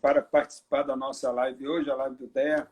[0.00, 2.68] para participar da nossa live hoje, a live do DEA.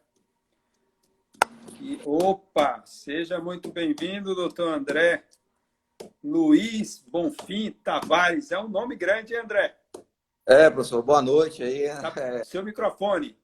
[1.80, 5.24] E, opa, seja muito bem-vindo, doutor André
[6.22, 8.50] Luiz Bonfim Tavares.
[8.50, 9.76] É um nome grande, hein, André?
[10.46, 11.88] É, professor, boa noite aí.
[12.00, 12.44] Tá, é...
[12.44, 13.38] Seu microfone.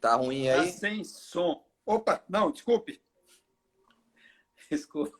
[0.00, 0.66] Tá ruim aí?
[0.66, 1.64] Tá sem som.
[1.84, 3.00] Opa, não, desculpe.
[4.70, 5.16] Desculpa.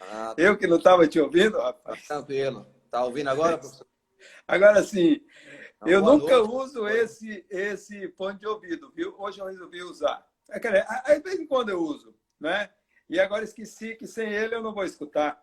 [0.00, 0.42] Ah, tá.
[0.42, 2.06] Eu que não estava te ouvindo, rapaz.
[2.06, 2.66] Tá tranquilo.
[2.90, 3.86] Tá ouvindo agora, professor?
[4.46, 5.20] Agora sim.
[5.80, 6.54] Não, eu nunca noite.
[6.54, 9.14] uso esse, esse fone de ouvido, viu?
[9.18, 10.26] Hoje eu resolvi usar.
[10.50, 12.70] É, de vez em quando eu uso, né?
[13.08, 15.42] E agora esqueci que sem ele eu não vou escutar.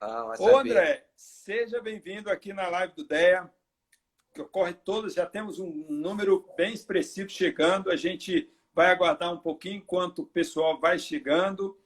[0.00, 3.50] Ah, Ô, André, seja bem-vindo aqui na live do DEA,
[4.34, 9.38] que ocorre todas, já temos um número bem expressivo chegando, a gente vai aguardar um
[9.38, 11.78] pouquinho enquanto o pessoal vai chegando.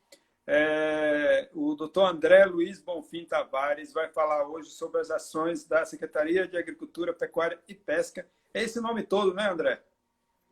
[0.52, 6.44] É, o doutor André Luiz Bonfim Tavares vai falar hoje sobre as ações da Secretaria
[6.48, 8.26] de Agricultura, Pecuária e Pesca.
[8.52, 9.80] É esse nome todo, né, André?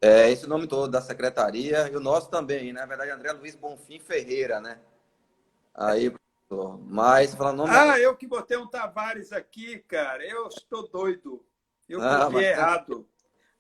[0.01, 2.79] É esse nome todo da secretaria e o nosso também, né?
[2.79, 4.79] na verdade, André Luiz Bonfim Ferreira, né?
[5.74, 6.13] Aí,
[6.49, 7.74] professor, mas falando nome.
[7.74, 10.24] Ah, eu que botei um Tavares aqui, cara.
[10.24, 11.45] Eu estou doido.
[11.88, 12.45] Eu ah, mas...
[12.45, 13.04] errado.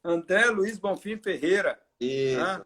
[0.04, 1.82] André Luiz Bonfim Ferreira.
[2.00, 2.40] Isso.
[2.40, 2.64] Ah,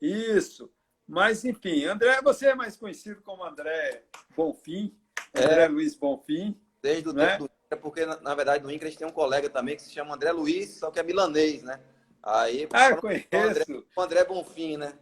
[0.00, 0.72] isso.
[1.12, 4.02] Mas, enfim, André, você é mais conhecido como André
[4.34, 4.96] Bonfim,
[5.34, 6.58] André é, Luiz Bonfim.
[6.80, 7.32] Desde o né?
[7.32, 9.76] tempo do INCRA, porque, na, na, verdade, no INCRA a gente tem um colega também
[9.76, 11.78] que se chama André Luiz, só que é milanês, né?
[12.22, 13.28] Aí, ah, conheço.
[13.30, 14.94] O André, o André Bonfim, né?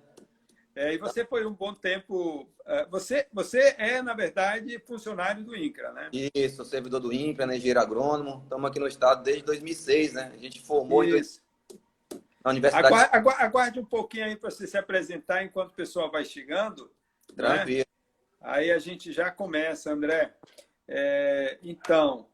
[0.75, 2.51] É, e você foi um bom tempo.
[2.67, 6.11] É, você, você é, na verdade, funcionário do INCRA, né?
[6.35, 8.41] Isso, servidor do INCRA, né, engenheiro agrônomo.
[8.43, 10.33] Estamos aqui no estado desde 2006, né?
[10.35, 11.41] A gente formou Isso.
[12.45, 12.87] Na universidade.
[13.13, 16.91] Aguarde, aguarde, um pouquinho aí para você se apresentar enquanto o pessoal vai chegando.
[17.35, 17.79] Tranquilo.
[17.79, 17.85] Né?
[18.41, 20.35] Aí a gente já começa, André.
[20.89, 22.27] É, então,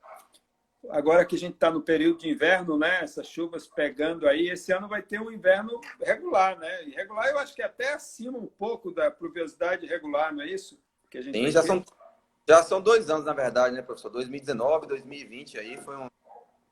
[0.90, 3.02] agora que a gente está no período de inverno, né?
[3.02, 6.84] Essas chuvas pegando aí, esse ano vai ter um inverno regular, né?
[6.84, 10.80] Irregular, eu acho que até acima um pouco da pluviosidade regular, não é isso?
[11.10, 11.84] Que a gente Sim, já são,
[12.48, 14.10] já são dois anos, na verdade, né, professor?
[14.10, 16.08] 2019, 2020 aí foi um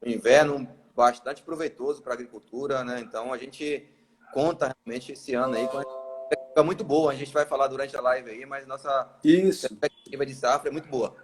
[0.04, 3.00] inverno bastante proveitoso para a agricultura, né?
[3.00, 3.88] Então a gente
[4.32, 7.12] conta realmente esse ano aí com uma perspectiva muito boa.
[7.12, 9.68] A gente vai falar durante a live aí, mas nossa Isso.
[9.76, 11.14] perspectiva de safra é muito boa.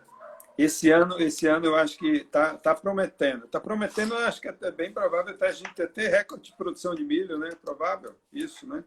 [0.58, 3.46] Esse ano, esse ano eu acho que está tá prometendo.
[3.46, 6.94] Está prometendo, eu acho que é bem provável até a gente ter recorde de produção
[6.94, 7.50] de milho, né?
[7.62, 8.84] Provável, isso, né?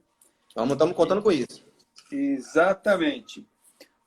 [0.48, 1.66] Estamos contando com isso.
[2.12, 3.48] Exatamente.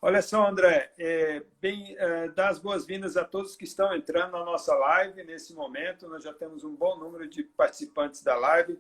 [0.03, 4.45] Olha só, André, é, bem, é, dar as boas-vindas a todos que estão entrando na
[4.45, 6.07] nossa live nesse momento.
[6.07, 8.79] Nós já temos um bom número de participantes da live.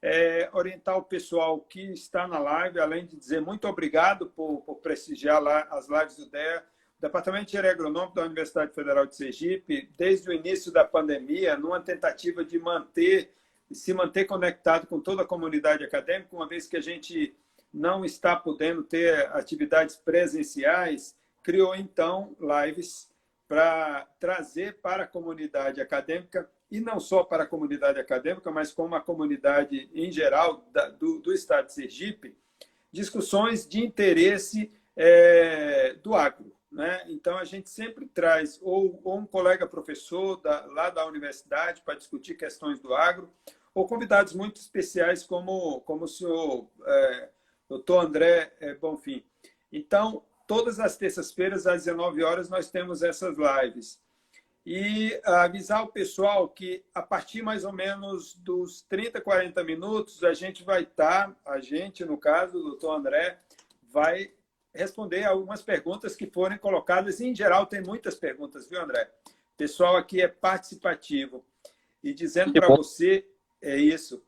[0.00, 4.76] É, orientar o pessoal que está na live, além de dizer muito obrigado por, por
[4.76, 6.64] prestigiar lá as lives do DEA,
[7.00, 11.80] Departamento de Engenharia Agronômica da Universidade Federal de Sergipe, desde o início da pandemia, numa
[11.80, 13.34] tentativa de manter,
[13.72, 17.36] se manter conectado com toda a comunidade acadêmica, uma vez que a gente
[17.72, 23.10] não está podendo ter atividades presenciais, criou então lives
[23.48, 28.94] para trazer para a comunidade acadêmica, e não só para a comunidade acadêmica, mas como
[28.94, 32.34] a comunidade em geral da, do, do estado de Sergipe,
[32.90, 36.54] discussões de interesse é, do agro.
[36.70, 37.04] Né?
[37.08, 41.94] Então, a gente sempre traz ou, ou um colega professor da, lá da universidade para
[41.94, 43.30] discutir questões do agro,
[43.74, 47.28] ou convidados muito especiais, como, como o senhor é,
[47.72, 49.24] doutor André é, Bonfim.
[49.72, 53.98] Então, todas as terças-feiras, às 19 horas, nós temos essas lives.
[54.64, 60.34] E avisar o pessoal que, a partir mais ou menos dos 30, 40 minutos, a
[60.34, 63.40] gente vai estar, a gente, no caso, o doutor André,
[63.90, 64.32] vai
[64.74, 67.20] responder algumas perguntas que forem colocadas.
[67.20, 69.10] E, em geral, tem muitas perguntas, viu, André?
[69.26, 71.44] O pessoal aqui é participativo.
[72.04, 73.26] E dizendo para você,
[73.60, 74.22] é isso,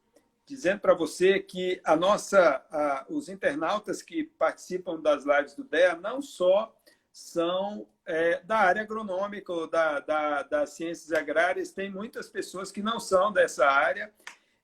[0.46, 5.96] dizendo para você que a nossa, a, os internautas que participam das lives do DEA
[5.96, 6.74] não só
[7.12, 12.82] são é, da área agronômica ou da, da, das ciências agrárias, tem muitas pessoas que
[12.82, 14.12] não são dessa área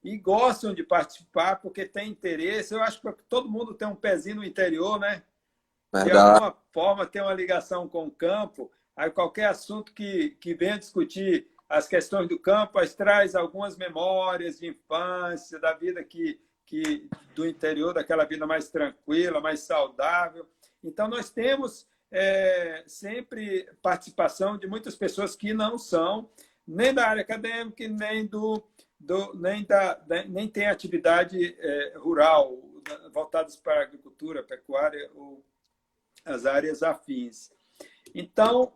[0.02, 2.74] e gostam de participar porque tem interesse.
[2.74, 5.22] Eu acho que todo mundo tem um pezinho no interior, né?
[5.92, 6.10] Verdade.
[6.10, 8.71] De alguma forma tem uma ligação com o campo.
[8.97, 14.59] Aí qualquer assunto que, que venha discutir as questões do campo, as traz algumas memórias
[14.59, 20.45] de infância, da vida que, que do interior, daquela vida mais tranquila, mais saudável.
[20.83, 26.28] Então, nós temos é, sempre participação de muitas pessoas que não são
[26.67, 28.61] nem da área acadêmica, nem, do,
[28.99, 32.59] do nem, da, nem tem atividade é, rural,
[33.13, 35.45] voltadas para a agricultura, pecuária ou
[36.25, 37.53] as áreas afins.
[38.13, 38.72] Então,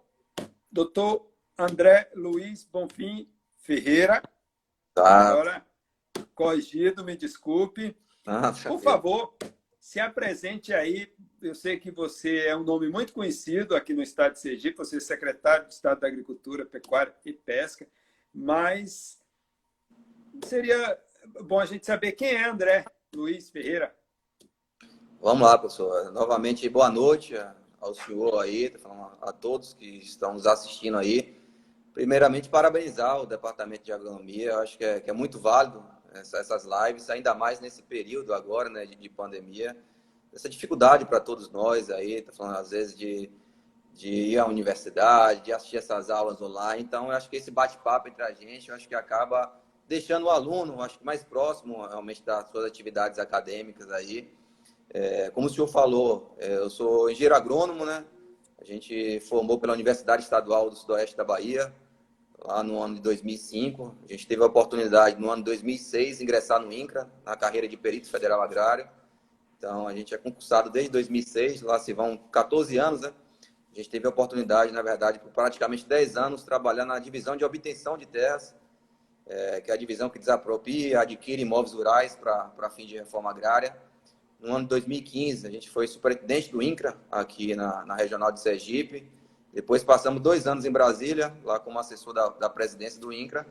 [0.70, 4.22] doutor André Luiz Bonfim Ferreira.
[4.92, 5.30] Tá.
[5.30, 5.66] Agora,
[6.34, 7.96] corrigido, me desculpe.
[8.26, 9.36] Ah, Por favor,
[9.78, 11.12] se apresente aí.
[11.40, 14.96] Eu sei que você é um nome muito conhecido aqui no estado de Sergipe, você
[14.96, 17.86] é secretário de Estado da Agricultura, Pecuária e Pesca,
[18.32, 19.20] mas
[20.46, 20.98] seria
[21.42, 23.94] bom a gente saber quem é André Luiz Ferreira.
[25.20, 26.10] Vamos lá, professor.
[26.12, 27.34] Novamente, boa noite
[27.78, 28.74] ao senhor aí,
[29.20, 31.43] a todos que estão nos assistindo aí.
[31.94, 34.50] Primeiramente, parabenizar o Departamento de Agronomia.
[34.50, 35.82] Eu acho que é, que é muito válido
[36.12, 39.76] essas lives, ainda mais nesse período agora, né, de, de pandemia.
[40.32, 43.30] Essa dificuldade para todos nós aí, tá falando às vezes de,
[43.92, 46.82] de ir à universidade, de assistir essas aulas online.
[46.82, 49.56] Então, eu acho que esse bate-papo entre a gente, eu acho que acaba
[49.86, 54.34] deixando o aluno, acho que mais próximo realmente das suas atividades acadêmicas aí.
[54.90, 58.04] É, como o senhor falou, é, eu sou engenheiro agrônomo, né?
[58.60, 61.72] A gente formou pela Universidade Estadual do Sudoeste da Bahia,
[62.38, 63.94] lá no ano de 2005.
[64.08, 67.76] A gente teve a oportunidade, no ano de 2006, ingressar no INCRA, na carreira de
[67.76, 68.88] perito federal agrário.
[69.58, 73.12] Então, a gente é concursado desde 2006, lá se vão 14 anos, né?
[73.72, 77.44] A gente teve a oportunidade, na verdade, por praticamente 10 anos, trabalhar na divisão de
[77.44, 78.54] obtenção de terras,
[79.26, 83.76] é, que é a divisão que desapropria, adquire imóveis rurais para fim de reforma agrária.
[84.38, 88.40] No ano de 2015, a gente foi superintendente do INCRA, aqui na, na regional de
[88.40, 89.10] Sergipe.
[89.54, 93.46] Depois passamos dois anos em Brasília, lá como assessor da, da presidência do INCRA.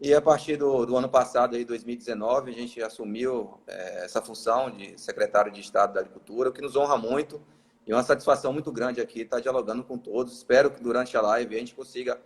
[0.00, 4.68] E a partir do, do ano passado, aí, 2019, a gente assumiu é, essa função
[4.68, 7.40] de secretário de Estado da Agricultura, o que nos honra muito
[7.86, 10.36] e uma satisfação muito grande aqui estar dialogando com todos.
[10.36, 12.20] Espero que durante a live a gente consiga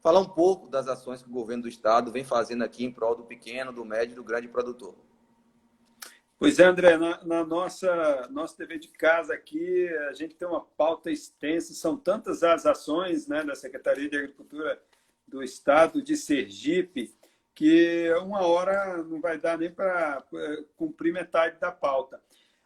[0.00, 3.14] falar um pouco das ações que o governo do Estado vem fazendo aqui em prol
[3.14, 4.94] do pequeno, do médio e do grande produtor.
[6.42, 10.60] Pois é, André, na, na, nossa nosso TV de casa aqui, a gente tem uma
[10.60, 14.82] pauta extensa, são tantas as ações né, da Secretaria de Agricultura
[15.24, 17.14] do Estado de Sergipe,
[17.54, 22.20] que uma hora não vai dar nem para é, cumprir metade da pauta.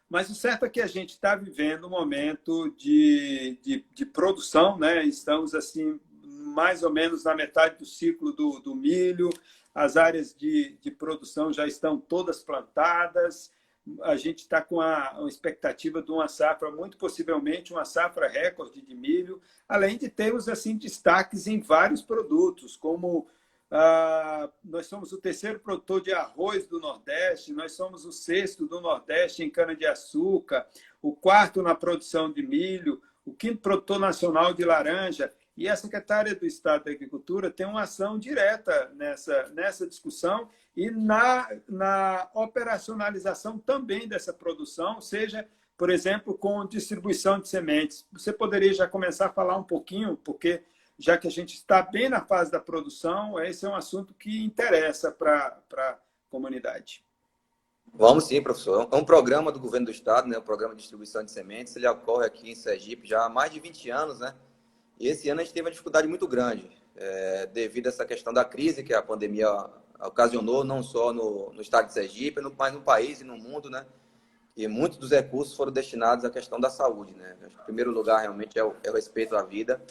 [0.08, 4.78] Mas o certo é que a gente está vivendo um momento de, de, de, produção,
[4.78, 5.04] né?
[5.04, 9.28] estamos assim mais ou menos na metade do ciclo do, do milho,
[9.74, 13.54] as áreas de, de produção já estão todas plantadas,
[14.02, 18.94] a gente está com a, expectativa de uma safra, muito possivelmente uma safra recorde de
[18.94, 23.26] milho, além de termos assim destaques em vários produtos, como
[23.70, 28.80] ah, nós somos o terceiro produtor de arroz do Nordeste, nós somos o sexto do
[28.80, 30.66] Nordeste em cana-de-açúcar,
[31.02, 35.32] o quarto na produção de milho, o quinto produtor nacional de laranja.
[35.56, 40.90] E a secretária do Estado da Agricultura tem uma ação direta nessa, nessa discussão e
[40.90, 48.06] na, na operacionalização também dessa produção, seja, por exemplo, com distribuição de sementes.
[48.12, 50.62] Você poderia já começar a falar um pouquinho, porque
[50.98, 54.44] já que a gente está bem na fase da produção, esse é um assunto que
[54.44, 55.98] interessa para a
[56.28, 57.02] comunidade.
[57.94, 58.88] Vamos sim, professor.
[58.92, 60.36] É um programa do governo do estado, né?
[60.36, 61.74] o programa de distribuição de sementes.
[61.76, 64.34] Ele ocorre aqui em Sergipe já há mais de 20 anos, né?
[64.98, 68.32] E esse ano a gente teve uma dificuldade muito grande, é, devido a essa questão
[68.32, 69.48] da crise que a pandemia
[70.00, 73.86] ocasionou, não só no, no estado de Sergipe, mas no país e no mundo, né?
[74.56, 77.36] E muitos dos recursos foram destinados à questão da saúde, né?
[77.42, 79.82] Acho que, em primeiro lugar, realmente, é o, é o respeito à vida,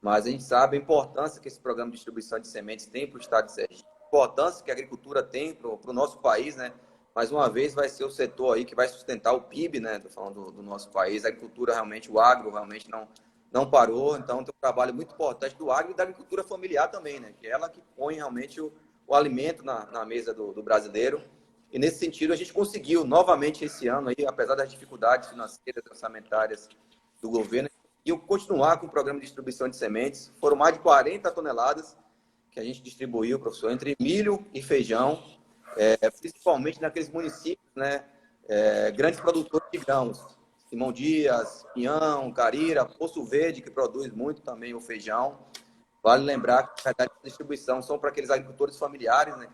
[0.00, 3.18] mas a gente sabe a importância que esse programa de distribuição de sementes tem para
[3.18, 6.72] o estado de Sergipe, a importância que a agricultura tem para o nosso país, né?
[7.14, 9.96] Mais uma vez, vai ser o setor aí que vai sustentar o PIB, né?
[9.96, 11.24] Estou falando do, do nosso país.
[11.24, 13.08] A agricultura, realmente, o agro, realmente não
[13.52, 14.16] não parou.
[14.16, 17.34] Então, tem um trabalho muito importante do agro e da agricultura familiar também, né?
[17.40, 18.72] Que é ela que põe realmente o,
[19.06, 21.22] o alimento na, na mesa do, do, brasileiro.
[21.72, 25.88] E nesse sentido, a gente conseguiu novamente esse ano, aí, apesar das dificuldades financeiras e
[25.88, 26.68] orçamentárias
[27.20, 27.68] do governo,
[28.04, 30.32] e continuar com o programa de distribuição de sementes.
[30.40, 31.96] Foram mais de 40 toneladas
[32.50, 35.22] que a gente distribuiu, professor, entre milho e feijão,
[35.76, 38.04] é, principalmente naqueles municípios, né?
[38.48, 40.37] É, grandes produtores de grãos,
[40.68, 45.38] Simão Dias, Pinhão, Carira, Poço Verde, que produz muito também o feijão.
[46.02, 49.48] Vale lembrar que a distribuição são para aqueles agricultores familiares, né?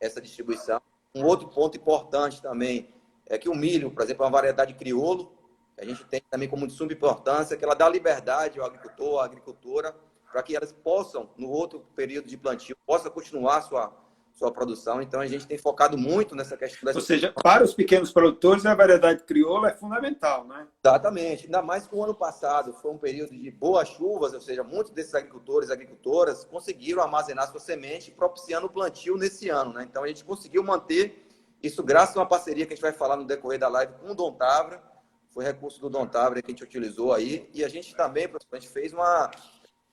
[0.00, 0.80] Essa distribuição.
[1.14, 2.94] Um outro ponto importante também
[3.26, 5.32] é que o milho, por exemplo, é uma variedade crioulo,
[5.74, 9.20] que a gente tem também como de suma importância, que ela dá liberdade ao agricultor,
[9.20, 9.94] à agricultora,
[10.32, 13.94] para que elas possam, no outro período de plantio, possa continuar sua,
[14.36, 15.00] sua produção.
[15.00, 16.92] Então, a gente tem focado muito nessa questão.
[16.94, 20.68] Ou seja, para os pequenos produtores, a variedade crioula é fundamental, né?
[20.84, 21.46] Exatamente.
[21.46, 24.92] Ainda mais que o ano passado foi um período de boas chuvas, ou seja, muitos
[24.92, 29.86] desses agricultores e agricultoras conseguiram armazenar sua semente, propiciando o plantio nesse ano, né?
[29.88, 31.26] Então, a gente conseguiu manter
[31.62, 34.10] isso graças a uma parceria que a gente vai falar no decorrer da live com
[34.10, 34.82] o Dom Tavra.
[35.30, 37.48] Foi recurso do Dom Tavra que a gente utilizou aí.
[37.54, 39.30] E a gente também, professor, a gente fez uma,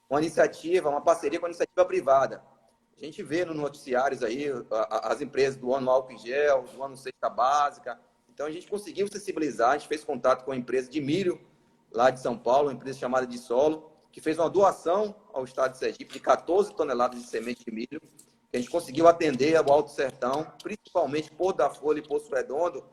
[0.09, 2.43] uma iniciativa, uma parceria com a iniciativa privada
[2.97, 4.45] A gente vê nos noticiários aí
[4.89, 8.00] as empresas do ano álcool em gel, do ano cesta básica.
[8.33, 11.39] Então a gente conseguiu sensibilizar, a gente fez contato com a empresa de milho
[11.91, 15.73] lá de São Paulo, uma empresa chamada de Solo, que fez uma doação ao estado
[15.73, 18.01] de Sergipe de 14 toneladas de semente de milho,
[18.50, 22.83] que a gente conseguiu atender ao Alto Sertão, principalmente Porto da Folha e Poço Redondo,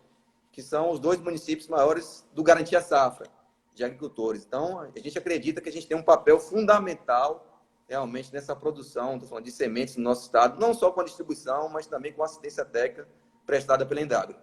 [0.50, 3.26] que são os dois municípios maiores do Garantia Safra
[3.75, 4.45] de agricultores.
[4.45, 7.47] Então, a gente acredita que a gente tem um papel fundamental
[7.91, 12.13] realmente nessa produção de sementes no nosso estado, não só com a distribuição, mas também
[12.13, 13.09] com a assistência técnica
[13.45, 14.37] prestada pela Endagro.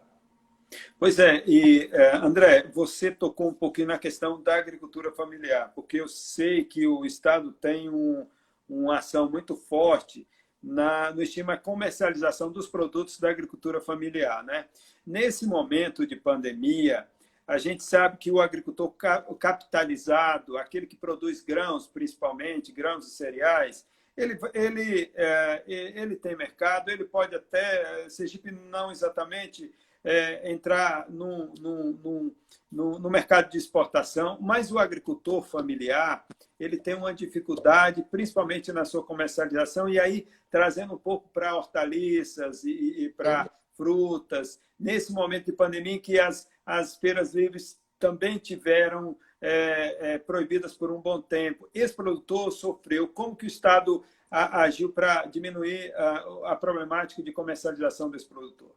[0.99, 6.01] Pois é, e é, André, você tocou um pouquinho na questão da agricultura familiar, porque
[6.01, 8.27] eu sei que o Estado tem um,
[8.67, 10.27] uma ação muito forte
[10.61, 14.43] na, no estima comercialização dos produtos da agricultura familiar.
[14.43, 14.65] Né?
[15.05, 17.07] Nesse momento de pandemia,
[17.47, 18.93] a gente sabe que o agricultor
[19.39, 23.87] capitalizado, aquele que produz grãos, principalmente, grãos e cereais,
[24.17, 29.71] ele, ele, é, ele tem mercado, ele pode até, Sergipe não exatamente
[30.03, 32.33] é, entrar no, no,
[32.71, 36.25] no, no, mercado de exportação, mas o agricultor familiar
[36.59, 42.63] ele tem uma dificuldade, principalmente na sua comercialização, e aí trazendo um pouco para hortaliças
[42.63, 48.37] e, e para frutas, nesse momento de pandemia em que as, as feiras livres também
[48.37, 51.69] tiveram é, é, proibidas por um bom tempo.
[51.73, 53.07] Esse produtor sofreu.
[53.07, 58.75] Como que o Estado a, agiu para diminuir a, a, problemática de comercialização desse produtor?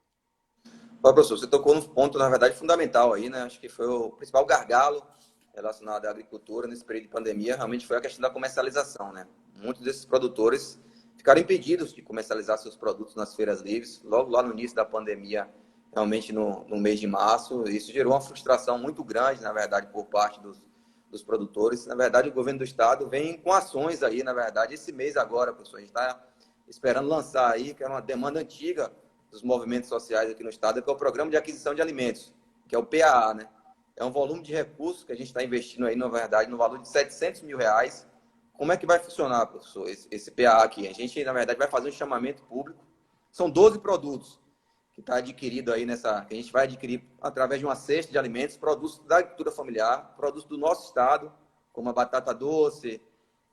[1.00, 3.42] Bom, professor, você tocou num ponto, na verdade, fundamental aí, né?
[3.42, 5.02] Acho que foi o principal gargalo
[5.54, 9.26] relacionado à agricultura nesse período de pandemia, realmente foi a questão da comercialização, né?
[9.56, 10.80] Muitos desses produtores
[11.20, 15.50] ficaram impedidos de comercializar seus produtos nas feiras livres, logo lá no início da pandemia,
[15.92, 17.64] realmente no, no mês de março.
[17.68, 20.56] Isso gerou uma frustração muito grande, na verdade, por parte dos,
[21.10, 21.84] dos produtores.
[21.84, 25.52] Na verdade, o governo do estado vem com ações aí, na verdade, esse mês agora,
[25.52, 26.26] professor, a gente está
[26.66, 28.90] esperando lançar aí, que é uma demanda antiga
[29.30, 32.32] dos movimentos sociais aqui no estado, que é o Programa de Aquisição de Alimentos,
[32.66, 33.48] que é o PAA, né?
[33.94, 36.78] É um volume de recursos que a gente está investindo aí, na verdade, no valor
[36.78, 38.08] de 700 mil reais,
[38.60, 40.86] como é que vai funcionar, professor, esse, esse PA aqui?
[40.86, 42.84] A gente, na verdade, vai fazer um chamamento público.
[43.32, 44.38] São 12 produtos
[44.92, 46.26] que está adquirido aí nessa.
[46.26, 50.14] que a gente vai adquirir através de uma cesta de alimentos, produtos da agricultura familiar,
[50.14, 51.32] produtos do nosso estado,
[51.72, 53.00] como a batata doce,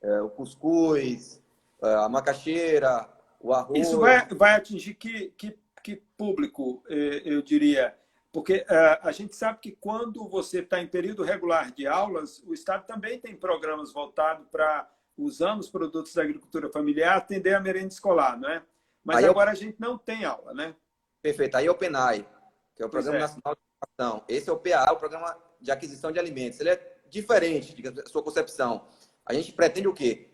[0.01, 1.41] é, o cuscuz,
[1.81, 3.07] é, a macaxeira,
[3.39, 3.87] o arroz.
[3.87, 7.95] Isso vai, vai atingir que, que, que público, é, eu diria?
[8.29, 12.53] Porque uh, a gente sabe que quando você está em período regular de aulas, o
[12.53, 14.87] Estado também tem programas voltados para
[15.17, 18.63] usando os produtos da agricultura familiar, atender a merenda escolar, não é?
[19.03, 19.53] Mas Aí agora eu...
[19.53, 20.75] a gente não tem aula, né?
[21.21, 21.55] Perfeito.
[21.55, 22.27] Aí é o PENAI,
[22.75, 23.21] que é o Programa é.
[23.21, 24.25] Nacional de Educação.
[24.27, 26.59] Esse é o PA, o Programa de Aquisição de Alimentos.
[26.59, 28.87] Ele é diferente, de sua concepção.
[29.25, 30.29] A gente pretende o quê?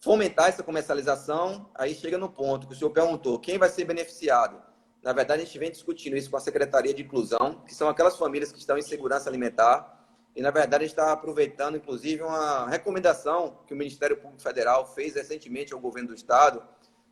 [0.00, 4.62] Fomentar essa comercialização, aí chega no ponto que o senhor perguntou, quem vai ser beneficiado?
[5.02, 8.16] Na verdade, a gente vem discutindo isso com a Secretaria de Inclusão, que são aquelas
[8.16, 9.97] famílias que estão em segurança alimentar,
[10.34, 15.72] e, na verdade, está aproveitando, inclusive, uma recomendação que o Ministério Público Federal fez recentemente
[15.72, 16.62] ao governo do Estado,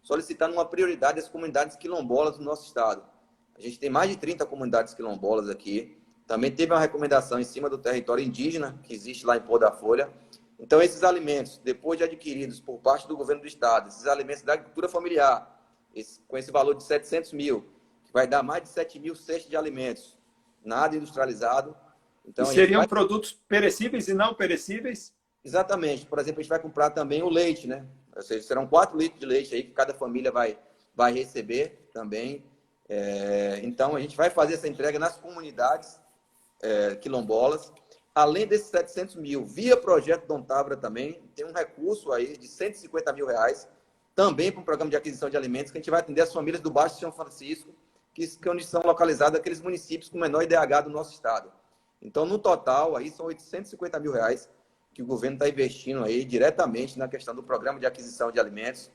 [0.03, 3.03] solicitando uma prioridade às comunidades quilombolas do nosso Estado.
[3.57, 5.99] A gente tem mais de 30 comunidades quilombolas aqui.
[6.27, 9.73] Também teve uma recomendação em cima do território indígena, que existe lá em Pôr da
[9.73, 10.13] Folha.
[10.59, 14.53] Então, esses alimentos, depois de adquiridos por parte do governo do Estado, esses alimentos da
[14.53, 15.57] agricultura familiar,
[15.95, 17.67] esse, com esse valor de 700 mil,
[18.05, 20.19] que vai dar mais de 7 mil cestas de alimentos,
[20.65, 21.77] nada industrializado,
[22.27, 22.89] então, seriam vai...
[22.89, 25.13] produtos perecíveis e não perecíveis?
[25.45, 26.07] Exatamente.
[26.07, 27.87] Por exemplo, a gente vai comprar também o leite, né?
[28.15, 30.59] Ou seja, serão 4 litros de leite aí que cada família vai,
[30.95, 32.45] vai receber também.
[32.89, 33.61] É...
[33.63, 36.01] então, a gente vai fazer essa entrega nas comunidades
[36.63, 37.73] é, quilombolas.
[38.15, 43.13] Além desses 700 mil, via projeto Dom Tabra também, tem um recurso aí de 150
[43.13, 43.69] mil reais,
[44.15, 46.63] também para um programa de aquisição de alimentos, que a gente vai atender as famílias
[46.63, 47.75] do Baixo São Francisco,
[48.15, 51.53] que, que são localizadas aqueles municípios com menor IDH do nosso estado.
[52.01, 54.49] Então, no total, aí são 850 mil reais
[54.93, 58.91] que o governo está investindo aí diretamente na questão do programa de aquisição de alimentos.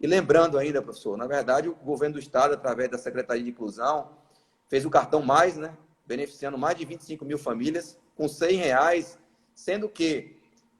[0.00, 4.12] E lembrando ainda, professor, na verdade, o governo do Estado, através da Secretaria de Inclusão,
[4.68, 5.76] fez o cartão Mais, né?
[6.06, 9.18] Beneficiando mais de 25 mil famílias com 100 reais,
[9.54, 10.36] sendo que,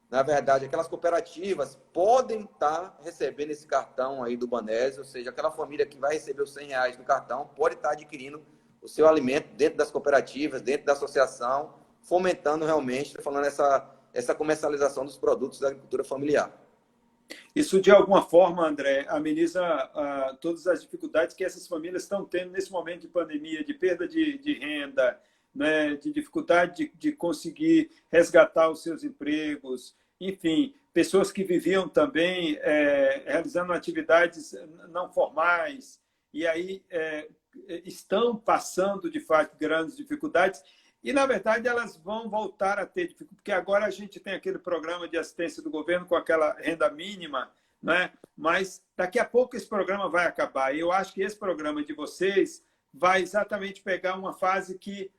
[0.08, 5.30] na verdade, aquelas cooperativas podem estar tá recebendo esse cartão aí do Banésio, ou seja,
[5.30, 8.40] aquela família que vai receber os 100 reais no cartão pode estar tá adquirindo
[8.82, 15.04] o seu alimento dentro das cooperativas, dentro da associação, fomentando realmente, falando essa, essa comercialização
[15.04, 16.52] dos produtos da agricultura familiar.
[17.54, 22.50] Isso, de alguma forma, André, ameniza uh, todas as dificuldades que essas famílias estão tendo
[22.50, 25.20] nesse momento de pandemia, de perda de, de renda,
[25.54, 32.56] né, de dificuldade de, de, conseguir resgatar os seus empregos, enfim, pessoas que viviam também
[32.60, 34.54] é, realizando atividades
[34.88, 36.00] não formais,
[36.32, 37.28] e aí é,
[37.84, 40.62] estão passando, de fato, grandes dificuldades.
[41.02, 44.58] E, na verdade, elas vão voltar a ter dificuldade, porque agora a gente tem aquele
[44.58, 47.50] programa de assistência do governo com aquela renda mínima,
[47.82, 48.12] né?
[48.36, 50.74] mas daqui a pouco esse programa vai acabar.
[50.74, 55.10] E eu acho que esse programa de vocês vai exatamente pegar uma fase que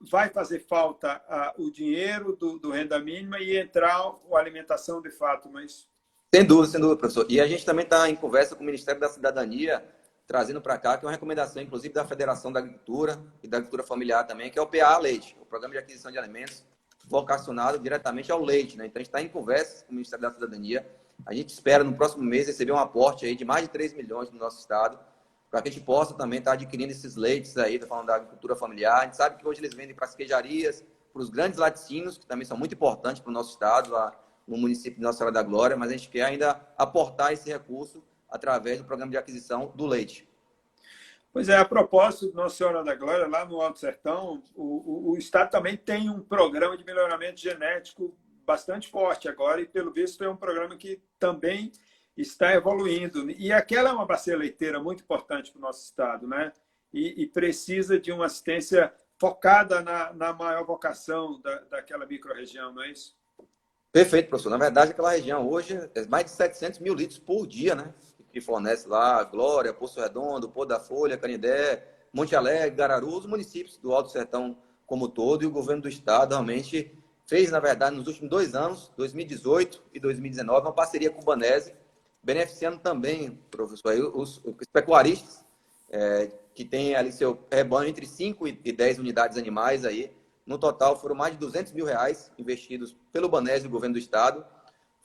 [0.00, 1.22] vai fazer falta
[1.56, 5.88] uh, o dinheiro do, do, renda mínima e entrar a alimentação de fato, mas...
[6.34, 7.26] Sem dúvida, sem dúvida, professor.
[7.30, 9.82] E a gente também está em conversa com o Ministério da Cidadania,
[10.26, 13.86] trazendo para cá, que é uma recomendação, inclusive, da Federação da Agricultura e da Agricultura
[13.86, 16.64] Familiar também, que é o PA Leite, o Programa de Aquisição de Alimentos,
[17.06, 18.76] vocacionado diretamente ao leite.
[18.76, 18.86] Né?
[18.86, 20.86] Então, a gente está em conversa com o Ministério da Cidadania.
[21.24, 24.30] A gente espera, no próximo mês, receber um aporte aí de mais de 3 milhões
[24.30, 24.98] no nosso estado,
[25.48, 28.56] para que a gente possa também estar tá adquirindo esses leites aí, falando da agricultura
[28.56, 29.00] familiar.
[29.00, 32.26] A gente sabe que hoje eles vendem para as queijarias, para os grandes laticínios, que
[32.26, 34.12] também são muito importantes para o nosso estado, lá
[34.46, 38.02] no município de Nossa Senhora da Glória, mas a gente quer ainda aportar esse recurso
[38.36, 40.28] através do programa de aquisição do leite.
[41.32, 45.18] Pois é, a propósito Nossa Senhora da Glória, lá no Alto Sertão, o, o, o
[45.18, 48.16] Estado também tem um programa de melhoramento genético
[48.46, 51.72] bastante forte agora, e pelo visto é um programa que também
[52.16, 53.30] está evoluindo.
[53.30, 56.52] E aquela é uma bacia leiteira muito importante para o nosso Estado, né?
[56.92, 62.82] E, e precisa de uma assistência focada na, na maior vocação da, daquela microrregião, não
[62.82, 63.14] é isso?
[63.92, 64.50] Perfeito, professor.
[64.50, 67.92] Na verdade, aquela região hoje é mais de 700 mil litros por dia, né?
[68.36, 73.78] Que fornece lá Glória, Poço Redondo, Pô da Folha, Canindé, Monte Alegre, Gararu, os municípios
[73.78, 78.06] do Alto Sertão como todo, e o governo do estado realmente fez, na verdade, nos
[78.06, 81.72] últimos dois anos, 2018 e 2019, uma parceria com o Banese,
[82.22, 85.42] beneficiando também, professor, os, os pecuaristas,
[85.88, 90.12] é, que têm ali seu rebanho entre 5 e 10 unidades animais aí,
[90.44, 94.44] no total, foram mais de 200 mil reais investidos pelo Banese, o governo do Estado.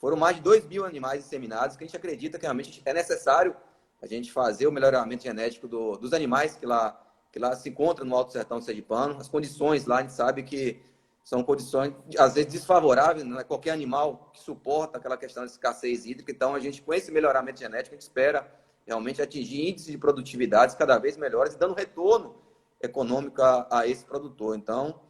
[0.02, 3.54] Foram mais de 2 mil animais inseminados, que a gente acredita que realmente é necessário
[4.02, 8.04] a gente fazer o melhoramento genético do, dos animais que lá, que lá se encontram
[8.04, 9.20] no Alto Sertão Sergipano.
[9.20, 10.82] As condições lá, a gente sabe que
[11.22, 16.04] são condições, às vezes, desfavoráveis, não é qualquer animal que suporta aquela questão de escassez
[16.04, 16.32] hídrica.
[16.32, 18.52] Então, a gente, com esse melhoramento genético, a gente espera
[18.84, 22.34] realmente atingir índices de produtividade cada vez melhores e dando retorno
[22.82, 24.56] econômico a, a esse produtor.
[24.56, 25.00] Então,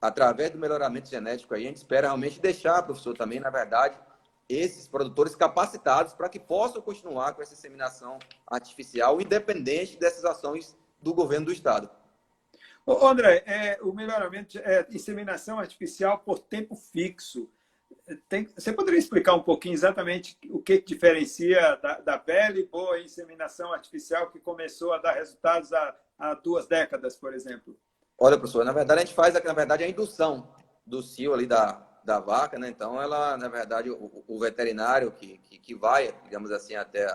[0.00, 3.98] através do melhoramento genético aí, a gente espera realmente deixar, professor, também, na verdade,
[4.48, 11.12] esses produtores capacitados para que possam continuar com essa inseminação artificial, independente dessas ações do
[11.12, 11.90] governo do Estado.
[12.86, 17.50] Ô, André, é, o melhoramento é inseminação artificial por tempo fixo.
[18.28, 22.22] Tem, você poderia explicar um pouquinho exatamente o que, diferencia da, da
[22.54, 27.78] e boa inseminação artificial que começou a dar resultados há, há duas décadas, por exemplo?
[28.18, 30.50] Olha, professor, na verdade a gente faz, na verdade, a indução
[30.86, 32.68] do cio ali da, da vaca, né?
[32.68, 37.06] Então, ela, na verdade, o, o veterinário que, que, que, vai, digamos assim, até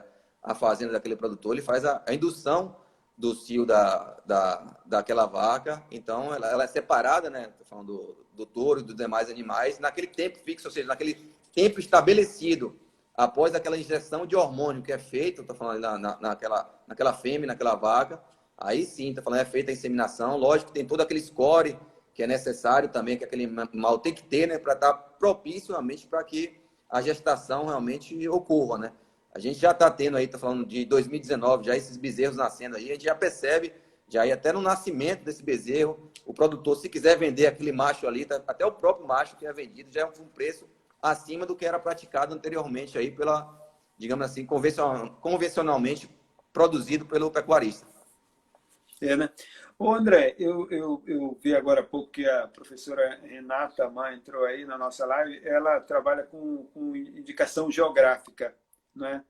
[0.41, 2.77] a fazenda daquele produtor, ele faz a, a indução
[3.17, 5.84] do cio da, da, daquela vaca.
[5.89, 7.49] Então, ela, ela é separada, né?
[7.49, 11.34] Estou falando do, do touro e dos demais animais, naquele tempo fixo, ou seja, naquele
[11.51, 12.79] tempo estabelecido,
[13.17, 17.47] após aquela injeção de hormônio que é feita, estou falando na, na, naquela, naquela fêmea,
[17.47, 18.21] naquela vaca,
[18.58, 20.38] Aí sim, tá falando, é feita a inseminação.
[20.38, 21.77] Lógico que tem todo aquele score
[22.13, 25.71] que é necessário também, que aquele animal tem que ter, né, para estar tá propício
[25.71, 28.93] realmente para que a gestação realmente ocorra, né?
[29.34, 32.91] A gente já está tendo aí, tá falando de 2019, já esses bezerros nascendo aí,
[32.91, 33.73] a gente já percebe,
[34.08, 38.26] já aí até no nascimento desse bezerro, o produtor, se quiser vender aquele macho ali,
[38.26, 40.69] tá, até o próprio macho que é vendido, já é um preço
[41.02, 43.60] acima do que era praticado anteriormente aí pela,
[43.97, 46.08] digamos assim, convencionalmente
[46.54, 47.88] produzido pelo pecuarista.
[49.02, 49.30] É, né?
[49.77, 54.45] Ô, André, eu, eu, eu vi agora há pouco que a professora Renata Mãe entrou
[54.45, 58.55] aí na nossa live, ela trabalha com, com indicação geográfica,
[58.95, 59.23] né?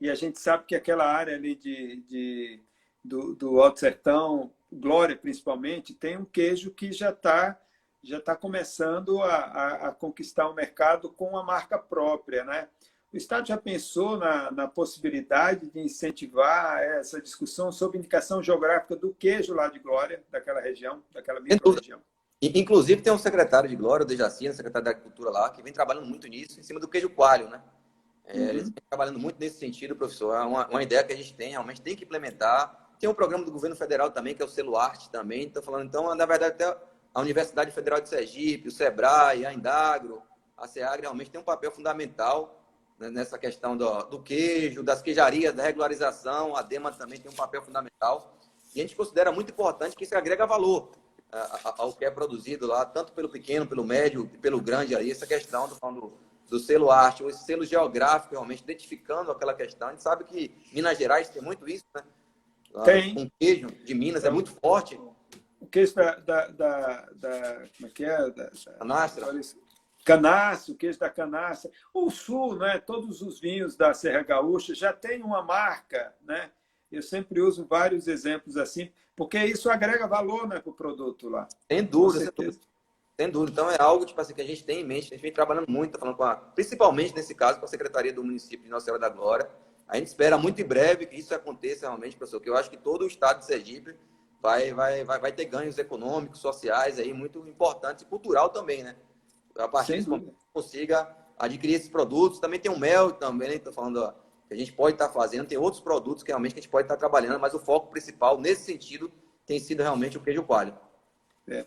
[0.00, 2.62] E a gente sabe que aquela área ali de, de,
[3.04, 7.58] do, do Alto Sertão, Glória principalmente, tem um queijo que já está
[8.00, 12.68] já tá começando a, a, a conquistar o mercado com a marca própria, né?
[13.12, 19.14] O Estado já pensou na, na, possibilidade de incentivar essa discussão sobre indicação geográfica do
[19.14, 22.02] queijo lá de Glória, daquela região, daquela micro-região?
[22.40, 26.06] Inclusive, tem um secretário de Glória, o Dejaci, secretário da Agricultura lá, que vem trabalhando
[26.06, 27.62] muito nisso, em cima do queijo coalho, né?
[28.26, 28.48] É, uhum.
[28.48, 30.34] Eles vêm trabalhando muito nesse sentido, professor.
[30.34, 32.90] É uma, uma, ideia que a gente tem, realmente tem que implementar.
[33.00, 35.46] Tem um programa do governo federal também, que é o Celuarte também.
[35.46, 36.76] Estou falando, então, na verdade, até
[37.14, 40.22] a Universidade Federal de Sergipe, o SEBRAE, a Indagro,
[40.58, 42.57] a SEAGRE realmente tem um papel fundamental
[42.98, 46.56] nessa questão do, do, queijo, das queijarias, da regularização.
[46.56, 48.34] A DEMA também tem um papel fundamental.
[48.74, 50.90] E a gente considera muito importante que isso agrega valor
[51.76, 55.26] ao que é produzido lá, tanto pelo pequeno, pelo médio e pelo grande aí, essa
[55.26, 56.12] questão do,
[56.48, 59.88] do selo arte, ou esse selo geográfico, realmente, identificando aquela questão.
[59.88, 62.02] A gente sabe que Minas Gerais tem muito isso, né?
[62.84, 63.18] Tem.
[63.18, 64.98] Um queijo de Minas é muito forte.
[65.60, 68.30] O queijo da, da, da, da como é que é?
[68.30, 69.26] Da, Canastra.
[70.08, 71.70] Canaço, queijo da canaça.
[71.92, 72.78] O sul, né?
[72.78, 76.50] todos os vinhos da Serra Gaúcha já tem uma marca, né?
[76.90, 81.46] Eu sempre uso vários exemplos assim, porque isso agrega valor né, para o produto lá.
[81.70, 82.32] Sem dúvida,
[83.20, 83.52] sem dúvida.
[83.52, 85.68] Então é algo tipo assim, que a gente tem em mente, a gente vem trabalhando
[85.68, 88.86] muito, tá falando com a, principalmente nesse caso com a Secretaria do Município de Nossa
[88.86, 89.46] Senhora da Glória.
[89.86, 92.78] A gente espera muito em breve que isso aconteça realmente, professor, que eu acho que
[92.78, 93.94] todo o estado de Sergipe
[94.40, 98.96] vai, vai, vai, vai ter ganhos econômicos, sociais aí muito importantes e cultural também, né?
[99.58, 102.40] A partir desse momento consiga adquirir esses produtos.
[102.40, 104.12] Também tem o mel também, estou falando ó,
[104.46, 106.84] que a gente pode estar tá fazendo, tem outros produtos que realmente a gente pode
[106.84, 109.12] estar tá trabalhando, mas o foco principal nesse sentido
[109.46, 110.76] tem sido realmente o queijo coalho.
[111.46, 111.66] É.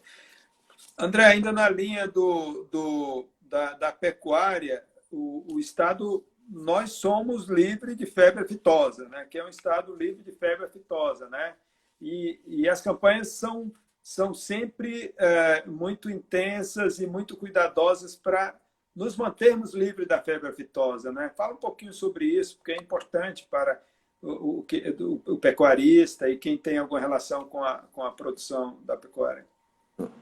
[0.98, 7.98] André, ainda na linha do, do da, da, pecuária, o, o, Estado, nós somos livres
[7.98, 9.26] de febre aftosa, né?
[9.26, 11.28] que é um Estado livre de febre aftosa.
[11.30, 11.56] Né?
[12.00, 13.72] E, e as campanhas são,
[14.04, 18.60] são sempre é, muito intensas e muito cuidadosas para
[18.96, 21.12] nos mantermos livres da febre aftosa.
[21.12, 21.32] Né?
[21.36, 23.82] Fala um pouquinho sobre isso, porque é importante para
[24.22, 28.98] o, o, o, pecuarista e quem tem alguma relação com a, com a produção da
[28.98, 29.46] pecuária.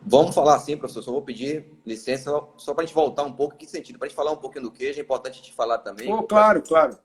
[0.01, 1.03] Vamos falar assim, professor.
[1.03, 3.55] Só vou pedir licença só para a gente voltar um pouco.
[3.55, 3.97] Que sentido?
[3.97, 6.11] Para a gente falar um pouquinho do queijo, é importante a gente falar também.
[6.11, 6.97] Oh, claro, claro.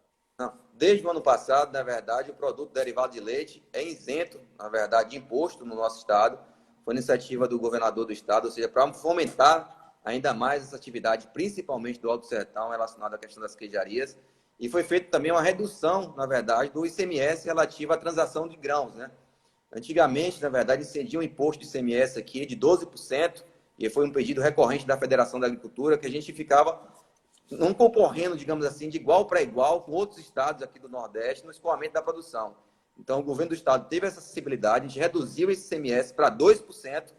[0.76, 5.10] Desde o ano passado, na verdade, o produto derivado de leite é isento, na verdade,
[5.10, 6.36] de imposto no nosso estado.
[6.84, 11.98] Foi iniciativa do governador do estado, ou seja, para fomentar ainda mais essa atividade, principalmente
[11.98, 14.16] do Alto Sertão, relacionada à questão das queijarias.
[14.60, 18.94] E foi feita também uma redução, na verdade, do ICMS relativo à transação de grãos,
[18.94, 19.10] né?
[19.72, 23.42] Antigamente, na verdade, incidia um imposto de ICMS aqui de 12%,
[23.76, 26.80] e foi um pedido recorrente da Federação da Agricultura, que a gente ficava
[27.50, 31.50] não concorrendo, digamos assim, de igual para igual com outros estados aqui do Nordeste no
[31.50, 32.56] escoamento da produção.
[32.98, 37.12] Então, o governo do estado teve essa acessibilidade, a gente reduziu esse ICMS para 2%,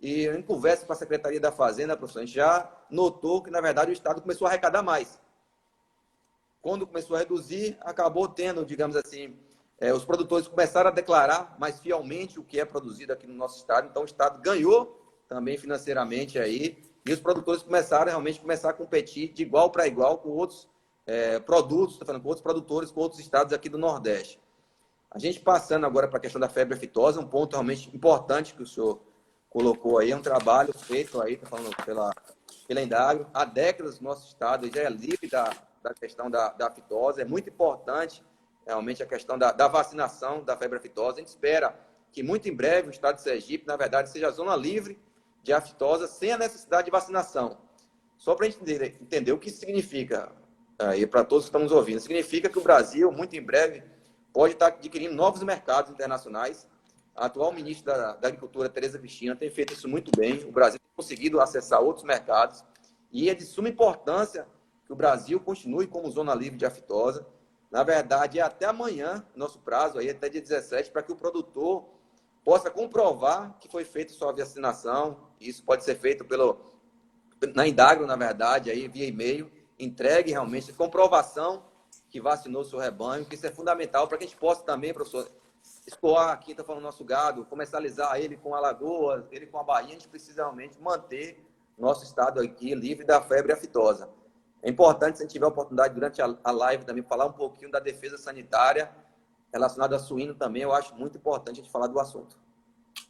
[0.00, 3.60] e em conversa com a Secretaria da Fazenda, professor, a gente já notou que, na
[3.60, 5.18] verdade, o estado começou a arrecadar mais.
[6.60, 9.36] Quando começou a reduzir, acabou tendo, digamos assim,
[9.78, 13.58] é, os produtores começaram a declarar mais fielmente o que é produzido aqui no nosso
[13.58, 13.88] estado.
[13.90, 16.82] Então, o estado ganhou também financeiramente aí.
[17.04, 20.68] E os produtores começaram realmente começar a competir de igual para igual com outros
[21.06, 24.40] é, produtos, falando com outros produtores, com outros estados aqui do Nordeste.
[25.16, 28.62] A gente passando agora para a questão da febre aftosa, um ponto realmente importante que
[28.62, 29.00] o senhor
[29.48, 32.12] colocou aí, é um trabalho feito aí, estou falando pela,
[32.68, 33.26] pela Indagro.
[33.32, 35.50] Há décadas o nosso estado já é livre da,
[35.82, 38.22] da questão da, da aftosa, é muito importante
[38.66, 41.16] realmente a questão da, da vacinação da febre aftosa.
[41.16, 41.74] A gente espera
[42.12, 45.00] que muito em breve o estado de Sergipe, na verdade, seja zona livre
[45.42, 47.56] de aftosa sem a necessidade de vacinação.
[48.18, 50.30] Só para a gente entender, entender, o que isso significa,
[50.78, 53.95] aí para todos que estamos ouvindo, significa que o Brasil, muito em breve,
[54.36, 56.68] pode estar adquirindo novos mercados internacionais.
[57.14, 60.44] A atual ministra da, da Agricultura, Tereza Cristina, tem feito isso muito bem.
[60.44, 62.62] O Brasil tem conseguido acessar outros mercados
[63.10, 64.46] e é de suma importância
[64.84, 67.26] que o Brasil continue como zona livre de aftosa.
[67.70, 71.88] Na verdade, é até amanhã, nosso prazo, aí até dia 17, para que o produtor
[72.44, 75.30] possa comprovar que foi feita sua vacinação.
[75.40, 76.60] Isso pode ser feito pelo,
[77.54, 79.50] na Indagro, na verdade, aí via e-mail.
[79.78, 81.64] Entregue realmente comprovação
[82.16, 85.28] que vacinou seu rebanho, que isso é fundamental para que a gente possa também, professor,
[85.86, 89.92] escoar aqui, está falando nosso gado, comercializar ele com Alagoas, ele com a Bahia, a
[89.92, 91.44] gente precisa realmente manter
[91.76, 94.08] nosso estado aqui livre da febre aftosa.
[94.62, 97.70] É importante, se a gente tiver a oportunidade durante a live também, falar um pouquinho
[97.70, 98.90] da defesa sanitária
[99.52, 100.62] relacionada a suíno também.
[100.62, 102.38] Eu acho muito importante a gente falar do assunto.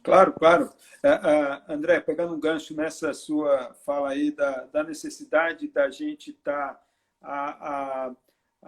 [0.03, 0.69] Claro, claro.
[1.01, 6.31] É, é, André, pegando um gancho nessa sua fala aí da, da necessidade da gente
[6.31, 6.73] estar
[7.21, 8.11] tá,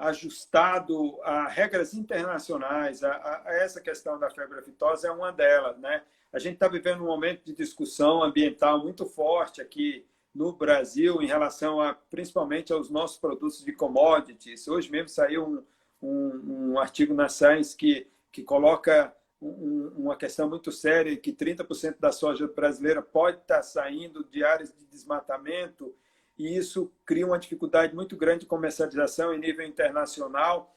[0.07, 6.03] ajustado a regras internacionais, a, a, essa questão da febre aftosa é uma delas, né?
[6.31, 11.25] A gente está vivendo um momento de discussão ambiental muito forte aqui no Brasil em
[11.25, 14.67] relação a, principalmente aos nossos produtos de commodities.
[14.67, 15.63] Hoje mesmo saiu um,
[16.01, 21.97] um, um artigo na Science que, que coloca um, uma questão muito séria, que 30%
[21.99, 25.95] da soja brasileira pode estar saindo de áreas de desmatamento,
[26.39, 30.73] e isso cria uma dificuldade muito grande de comercialização em nível internacional.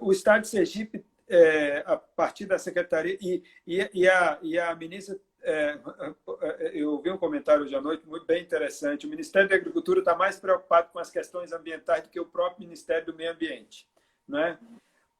[0.00, 4.74] O Estado de Sergipe, é, a partir da Secretaria, e, e, e, a, e a
[4.76, 5.78] ministra é,
[6.40, 9.06] é, eu ouvi um comentário hoje à noite muito bem interessante.
[9.06, 12.64] O Ministério da Agricultura está mais preocupado com as questões ambientais do que o próprio
[12.64, 13.86] Ministério do Meio Ambiente.
[14.26, 14.58] Né?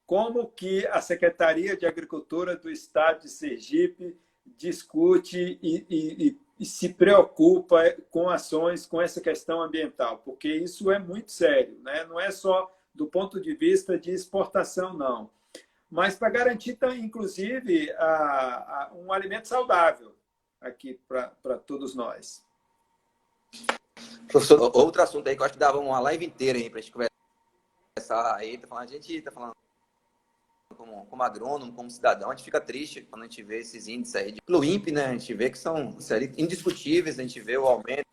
[0.07, 6.89] Como que a Secretaria de Agricultura do Estado de Sergipe discute e, e, e se
[6.95, 12.05] preocupa com ações com essa questão ambiental, porque isso é muito sério, né?
[12.05, 15.31] não é só do ponto de vista de exportação, não,
[15.91, 20.15] mas para garantir, inclusive, a, a, um alimento saudável
[20.61, 22.45] aqui para todos nós.
[24.29, 26.93] Professor, outro assunto aí que eu acho que dava uma live inteira para a gente
[26.93, 29.55] conversar aí, tá falando, a gente está falando
[30.75, 34.15] como, como agrônomo, como cidadão, a gente fica triste quando a gente vê esses índices
[34.17, 35.07] aí de INPE, né?
[35.07, 35.97] A gente vê que são
[36.37, 38.05] indiscutíveis, a gente vê o aumento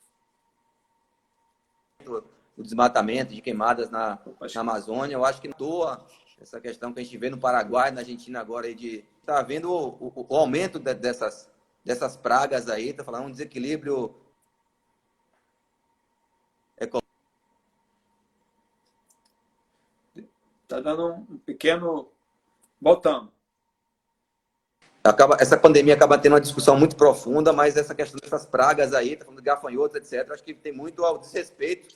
[2.04, 2.24] do
[2.58, 5.16] desmatamento, de queimadas na, na Amazônia.
[5.16, 6.06] Eu acho que não toa
[6.40, 9.72] essa questão que a gente vê no Paraguai, na Argentina agora, aí de tá vendo
[9.72, 11.50] o, o, o aumento de, dessas,
[11.86, 14.16] dessas pragas aí, tá falando um desequilíbrio.
[20.64, 22.10] Está dando um pequeno
[22.82, 23.30] Voltamos.
[25.04, 29.16] Acaba, essa pandemia acaba tendo uma discussão muito profunda, mas essa questão dessas pragas aí,
[29.16, 31.96] tá falando de gafanhotos, etc., acho que tem muito ao desrespeito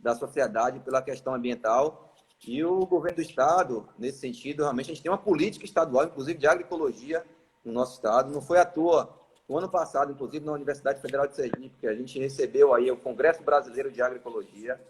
[0.00, 2.14] da sociedade pela questão ambiental.
[2.46, 6.38] E o governo do Estado, nesse sentido, realmente a gente tem uma política estadual, inclusive
[6.38, 7.24] de agroecologia,
[7.64, 8.32] no nosso Estado.
[8.32, 9.18] Não foi à toa.
[9.48, 12.96] O ano passado, inclusive, na Universidade Federal de Sergipe, que a gente recebeu aí o
[12.96, 14.80] Congresso Brasileiro de Agroecologia.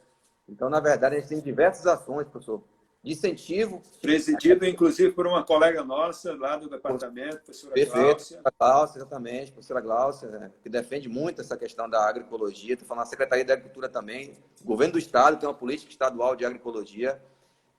[0.49, 2.63] Então, na verdade, a gente tem diversas ações, professor,
[3.03, 3.83] de incentivo.
[4.01, 8.41] Presidido, inclusive, por uma colega nossa lá do departamento, professora Perfeito, Gláucia.
[8.59, 12.75] Gláucia, exatamente, professora Gláucia, né, que defende muito essa questão da agroecologia.
[12.75, 14.35] Estou falando da Secretaria da Agricultura também.
[14.61, 17.21] O governo do Estado tem uma política estadual de agroecologia.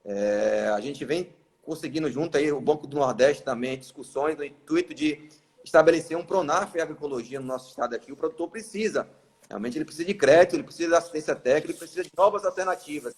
[0.04, 4.94] É, a gente vem conseguindo junto aí, o Banco do Nordeste também, discussões no intuito
[4.94, 5.30] de
[5.64, 8.12] estabelecer um Pronaf em agroecologia no nosso estado aqui.
[8.12, 9.08] O produtor precisa,
[9.48, 13.16] realmente ele precisa de crédito, ele precisa de assistência técnica, ele precisa de novas alternativas.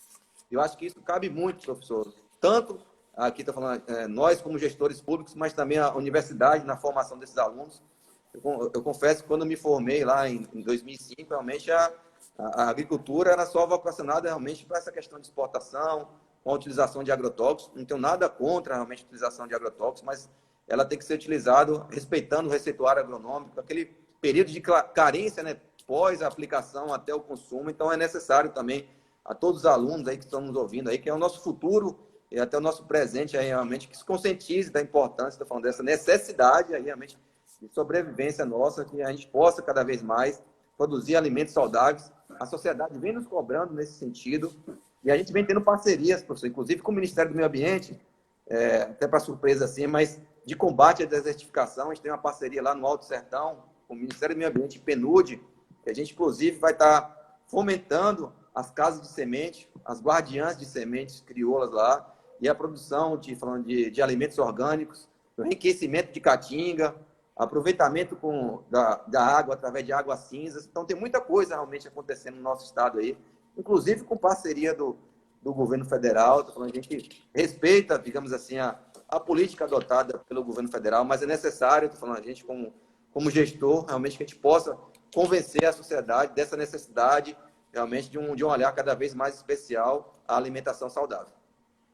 [0.52, 2.14] Eu acho que isso cabe muito, professor.
[2.40, 2.80] Tanto
[3.16, 7.38] aqui está falando é, nós como gestores públicos, mas também a universidade na formação desses
[7.38, 7.82] alunos.
[8.34, 11.92] Eu, eu confesso que quando me formei lá em, em 2005, realmente a,
[12.38, 16.10] a, agricultura era só vocacionada realmente para essa questão de exportação,
[16.44, 17.76] com a utilização de agrotóxicos.
[17.76, 20.30] Não tenho nada contra realmente a utilização de agrotóxicos, mas
[20.68, 26.22] ela tem que ser utilizada respeitando o receituário agronômico, aquele período de carência, né, pós
[26.22, 27.70] a aplicação até o consumo.
[27.70, 28.90] Então é necessário também
[29.26, 31.98] a todos os alunos aí que estão nos ouvindo aí, que é o nosso futuro
[32.32, 35.82] e até o nosso presente aí, realmente, que se conscientize da importância, estou falando dessa
[35.82, 37.18] necessidade aí, realmente,
[37.62, 40.44] de sobrevivência nossa, que a gente possa cada vez mais
[40.78, 42.12] produzir alimentos saudáveis.
[42.40, 44.54] A sociedade vem nos cobrando nesse sentido
[45.04, 48.00] e a gente vem tendo parcerias, professor, inclusive com o Ministério do Meio Ambiente,
[48.48, 52.62] é, até para surpresa assim, mas de combate à desertificação, a gente tem uma parceria
[52.62, 55.42] lá no Alto Sertão, com o Ministério do Meio Ambiente PNUD,
[55.84, 61.20] que a gente, inclusive, vai estar fomentando as casas de semente, as guardiãs de sementes
[61.20, 66.96] crioulas lá, e a produção de, falando de, de alimentos orgânicos, o enriquecimento de caatinga,
[67.36, 70.66] aproveitamento com, da, da água através de águas cinzas.
[70.66, 73.18] Então, tem muita coisa realmente acontecendo no nosso estado aí,
[73.58, 74.98] inclusive com parceria do,
[75.42, 76.46] do governo federal.
[76.46, 81.26] falando, a gente respeita, digamos assim, a, a política adotada pelo governo federal, mas é
[81.26, 82.74] necessário, estou falando, a gente como,
[83.12, 84.78] como gestor, realmente que a gente possa
[85.14, 87.38] convencer a sociedade dessa necessidade
[87.76, 91.34] realmente de um, de um olhar cada vez mais especial à alimentação saudável.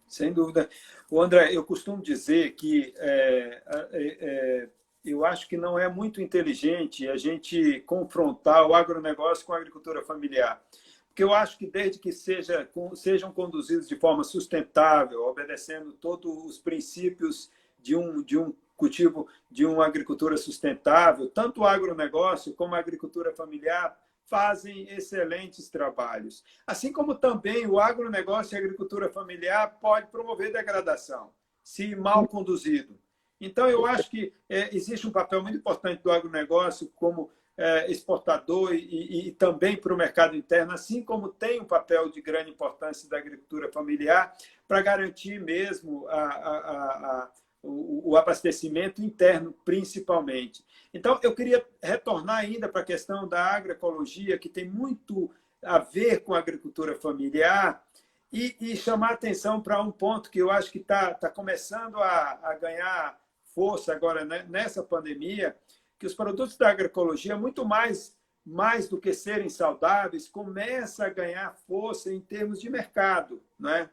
[0.07, 0.69] Sem dúvida.
[1.09, 4.69] O André, eu costumo dizer que é, é, é,
[5.03, 10.03] eu acho que não é muito inteligente a gente confrontar o agronegócio com a agricultura
[10.03, 10.61] familiar.
[11.07, 16.59] Porque eu acho que desde que seja, sejam conduzidos de forma sustentável, obedecendo todos os
[16.59, 22.79] princípios de um, de um cultivo, de uma agricultura sustentável, tanto o agronegócio como a
[22.79, 23.97] agricultura familiar
[24.31, 26.41] fazem excelentes trabalhos.
[26.65, 32.97] Assim como também o agronegócio e a agricultura familiar pode promover degradação, se mal conduzido.
[33.41, 38.73] Então, eu acho que é, existe um papel muito importante do agronegócio como é, exportador
[38.73, 43.09] e, e, também para o mercado interno, assim como tem um papel de grande importância
[43.09, 44.33] da agricultura familiar
[44.65, 47.31] para garantir mesmo a, a, a,
[47.63, 50.65] o, abastecimento interno, principalmente.
[50.93, 55.29] Então, eu queria retornar ainda para a questão da agroecologia, que tem muito
[55.63, 57.85] a ver com a agricultura familiar,
[58.31, 62.39] e, e chamar atenção para um ponto que eu acho que está tá começando a,
[62.41, 63.19] a, ganhar
[63.53, 65.55] força agora né, nessa pandemia,
[65.99, 71.53] que os produtos da agroecologia, muito mais, mais do que serem saudáveis, começa a ganhar
[71.67, 73.43] força em termos de mercado.
[73.59, 73.89] Né?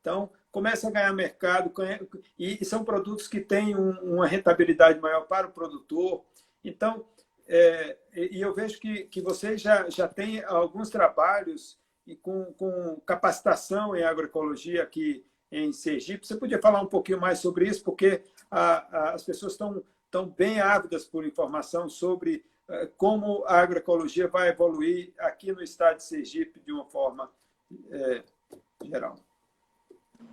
[0.00, 1.72] Então, começa a ganhar mercado
[2.38, 6.22] e são produtos que têm uma rentabilidade maior para o produtor.
[6.62, 7.06] Então,
[7.48, 13.00] é, e eu vejo que, que vocês já, já têm alguns trabalhos e com, com
[13.06, 16.26] capacitação em agroecologia aqui em Sergipe.
[16.26, 20.28] Você podia falar um pouquinho mais sobre isso, porque a, a, as pessoas estão, estão
[20.28, 26.04] bem ávidas por informação sobre eh, como a agroecologia vai evoluir aqui no estado de
[26.04, 27.30] Sergipe de uma forma
[27.90, 28.22] é,
[28.84, 29.16] geral.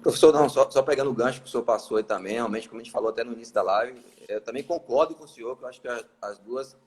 [0.02, 2.80] Professor, não, só, só, pegando o gancho que o senhor passou aí também, realmente, como
[2.80, 5.64] a gente falou até no início da live, eu também concordo com o senhor, que
[5.64, 5.88] eu acho que
[6.22, 6.78] as duas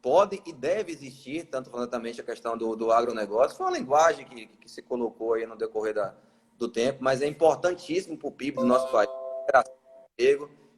[0.00, 4.24] podem e devem existir, tanto falando também a questão do, do agronegócio, foi uma linguagem
[4.24, 6.14] que, que se colocou aí no decorrer da,
[6.56, 9.10] do tempo, mas é importantíssimo para o PIB do nosso país,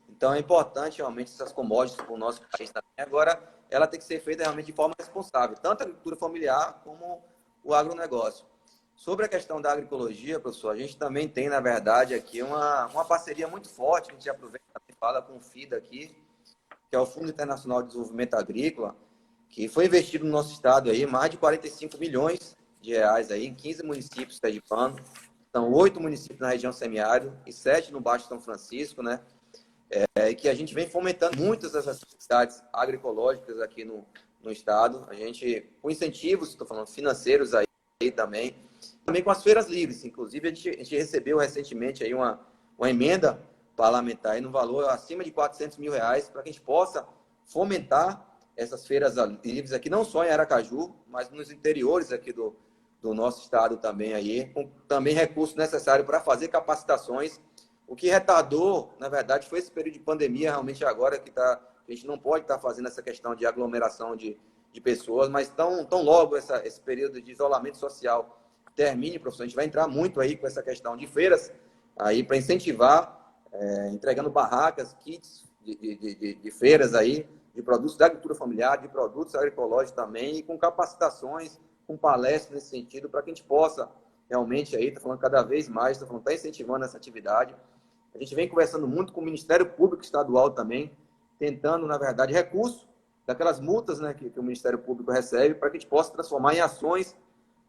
[0.09, 2.91] então é importante realmente essas commodities para o nosso país também.
[2.97, 7.23] Agora, ela tem que ser feita realmente de forma responsável, tanto a agricultura familiar como
[7.63, 8.47] o agronegócio.
[8.99, 13.05] Sobre a questão da agroecologia, professor, a gente também tem, na verdade, aqui uma, uma
[13.05, 16.09] parceria muito forte, a gente aproveita e fala com o FIDA aqui,
[16.91, 18.97] que é o Fundo Internacional de Desenvolvimento Agrícola,
[19.51, 23.55] que foi investido no nosso estado aí mais de 45 milhões de reais aí em
[23.55, 25.01] 15 municípios sergipanos.
[25.53, 29.21] São oito municípios na região semiárido e sete no Baixo São Francisco, né?
[30.17, 34.05] É, que a gente vem fomentando muitas dessas atividades agroecológicas aqui no,
[34.43, 35.07] no estado.
[35.09, 37.65] A gente, com incentivos, estou falando financeiros aí,
[38.03, 38.68] aí também,
[39.09, 40.05] também com as feiras livres.
[40.05, 42.39] Inclusive, a gente, a gente recebeu recentemente aí uma,
[42.77, 43.43] uma emenda
[43.75, 47.09] parlamentar aí no valor acima de 400 mil reais para que a gente possa
[47.47, 52.55] fomentar essas feiras livres aqui, não só em Aracaju, mas nos interiores aqui do,
[53.01, 57.41] do nosso estado também aí, com também recursos necessários para fazer capacitações.
[57.87, 61.91] O que retardou, na verdade, foi esse período de pandemia, realmente agora que tá, a
[61.91, 64.39] gente não pode estar tá fazendo essa questão de aglomeração de,
[64.71, 68.38] de pessoas, mas tão, tão logo essa, esse período de isolamento social
[68.79, 71.53] termine, professor, a gente vai entrar muito aí com essa questão de feiras,
[71.99, 77.97] aí para incentivar, é, entregando barracas, kits de, de, de, de feiras aí, de produtos
[77.97, 83.21] da agricultura familiar, de produtos agroecológicos também, e com capacitações, com palestras nesse sentido, para
[83.21, 83.91] que a gente possa
[84.31, 87.57] realmente aí, está falando cada vez mais, está falando, está incentivando essa atividade.
[88.15, 90.93] A gente vem conversando muito com o Ministério Público Estadual também,
[91.37, 92.87] tentando, na verdade, recursos
[93.27, 96.55] daquelas multas né, que, que o Ministério Público recebe, para que a gente possa transformar
[96.55, 97.17] em ações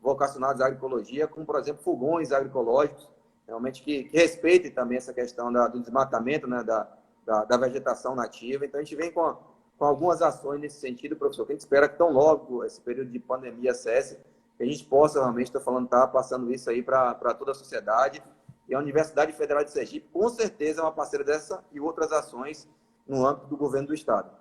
[0.02, 3.10] vocacionadas à agroecologia, como, por exemplo, fogões agroecológicos,
[3.46, 6.88] realmente que, que respeitem também essa questão da, do desmatamento né, da,
[7.26, 8.66] da, da, vegetação nativa.
[8.66, 9.36] Então, a gente vem com,
[9.78, 13.12] com algumas ações nesse sentido, professor, que a gente espera que tão logo esse período
[13.12, 14.18] de pandemia cesse,
[14.58, 17.56] que a gente possa realmente, estou falando, estar tá passando isso aí para toda a
[17.56, 18.22] sociedade.
[18.68, 22.70] E a Universidade Federal de Sergipe, com certeza, é uma parceira dessa e outras ações
[23.08, 24.38] no âmbito do governo do Estado.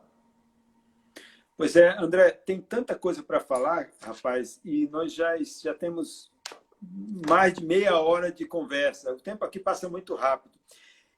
[1.58, 6.32] Pois é, André, tem tanta coisa para falar, rapaz, e nós já, já temos
[7.28, 9.12] mais de meia hora de conversa.
[9.12, 10.54] O tempo aqui passa muito rápido.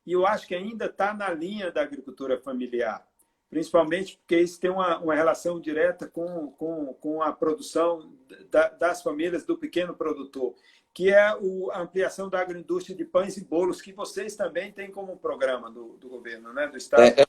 [0.05, 3.07] E eu acho que ainda está na linha da agricultura familiar
[3.51, 8.15] principalmente porque isso tem uma, uma relação direta com, com, com a produção
[8.49, 10.55] da, das famílias do pequeno produtor,
[10.95, 14.91] que é o, a ampliação da agroindústria de pães e bolos, que vocês também têm
[14.91, 17.03] como programa do, do governo, né, do Estado.
[17.03, 17.27] É, é.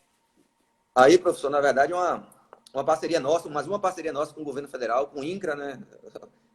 [0.93, 2.27] Aí, professor, na verdade, uma,
[2.73, 5.81] uma parceria nossa, mas uma parceria nossa com o governo federal, com o INCRA, né?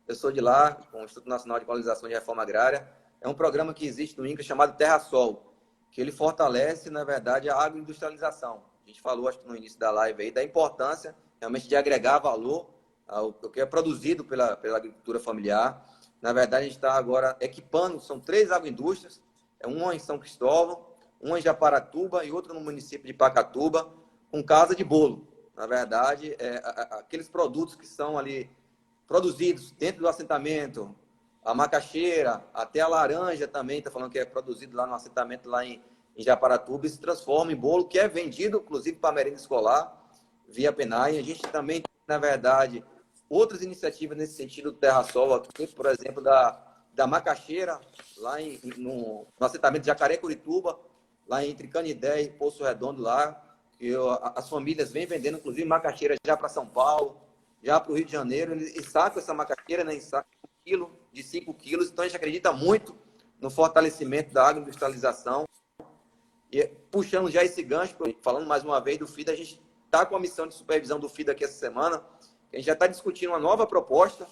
[0.06, 2.88] Eu sou de lá, com o Instituto Nacional de Valorização e Reforma Agrária.
[3.20, 5.52] É um programa que existe no INCRA chamado Terra Sol,
[5.90, 9.90] que ele fortalece, na verdade, a agroindustrialização a gente falou, acho que no início da
[9.90, 12.70] live aí, da importância realmente de agregar valor
[13.06, 15.84] ao que é produzido pela, pela agricultura familiar.
[16.22, 19.20] Na verdade, a gente está agora equipando, são três agroindústrias,
[19.58, 20.86] é uma em São Cristóvão,
[21.20, 23.92] uma em Japaratuba e outra no município de Pacatuba,
[24.30, 25.26] com casa de bolo.
[25.56, 26.60] Na verdade, é,
[26.92, 28.50] aqueles produtos que são ali
[29.06, 30.94] produzidos dentro do assentamento,
[31.44, 35.64] a macaxeira, até a laranja também, está falando que é produzido lá no assentamento lá
[35.64, 35.82] em
[36.16, 40.02] em Japaratuba e se transforma em bolo que é vendido, inclusive, para merenda escolar,
[40.48, 41.18] via PENAI.
[41.18, 42.84] A gente também na verdade,
[43.28, 45.42] outras iniciativas nesse sentido do Terra Sol,
[45.74, 46.62] por exemplo, da,
[46.94, 47.80] da Macaxeira,
[48.18, 50.78] lá em, no, no assentamento de Jacaré Curituba,
[51.26, 53.42] lá entre Canidé e Poço Redondo, lá,
[53.80, 57.20] eu, as famílias vêm vendendo, inclusive, macaxeira já para São Paulo,
[57.62, 61.22] já para o Rio de Janeiro, e sacam essa macaxeira, né, saco um quilo, de
[61.22, 62.96] 5 quilos, então a gente acredita muito
[63.40, 65.46] no fortalecimento da agroindustrialização
[66.56, 70.16] e puxando já esse gancho, falando mais uma vez do FIDA, a gente está com
[70.16, 72.02] a missão de supervisão do FIDA aqui essa semana.
[72.50, 74.26] A gente já está discutindo uma nova proposta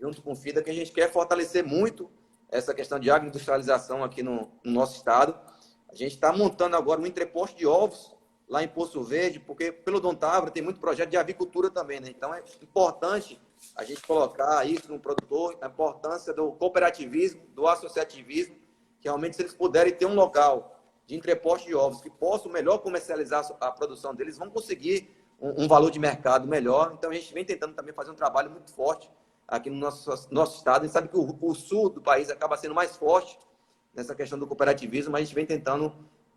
[0.00, 2.10] junto com o FIDA, que a gente quer fortalecer muito
[2.50, 5.38] essa questão de agroindustrialização aqui no, no nosso estado.
[5.90, 8.15] A gente está montando agora um entreposto de ovos
[8.48, 12.08] lá em Poço Verde, porque pelo Dom Távora tem muito projeto de avicultura também, né?
[12.10, 13.40] Então é importante
[13.74, 18.54] a gente colocar isso no produtor, a importância do cooperativismo, do associativismo,
[19.00, 22.78] que realmente se eles puderem ter um local de entreposto de ovos que possam melhor
[22.78, 25.08] comercializar a produção deles, vão conseguir
[25.40, 26.92] um, um, valor de mercado melhor.
[26.96, 29.10] Então, a gente vem tentando também fazer um trabalho muito forte
[29.46, 30.80] aqui no nosso, nosso estado.
[30.80, 33.38] A gente sabe que o, o sul do país acaba sendo mais forte
[33.94, 35.94] nessa questão do cooperativismo, mas a gente vem tentando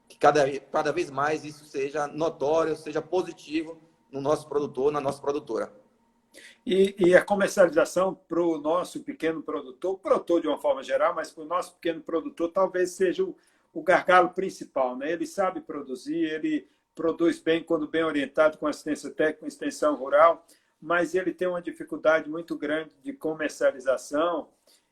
[0.10, 3.80] que cada, cada vez mais isso seja notório, seja positivo
[4.12, 5.72] no nosso produtor, na nossa produtora.
[6.66, 11.32] E, e a comercialização para o nosso pequeno produtor, produtor de uma forma geral, mas
[11.32, 13.36] para o nosso pequeno produtor, talvez seja o,
[13.72, 14.98] o gargalo principal.
[14.98, 15.12] Né?
[15.12, 20.46] Ele sabe produzir, ele produz bem quando bem orientado com assistência técnica, com extensão rural,
[20.82, 24.50] mas ele tem uma dificuldade muito grande de comercialização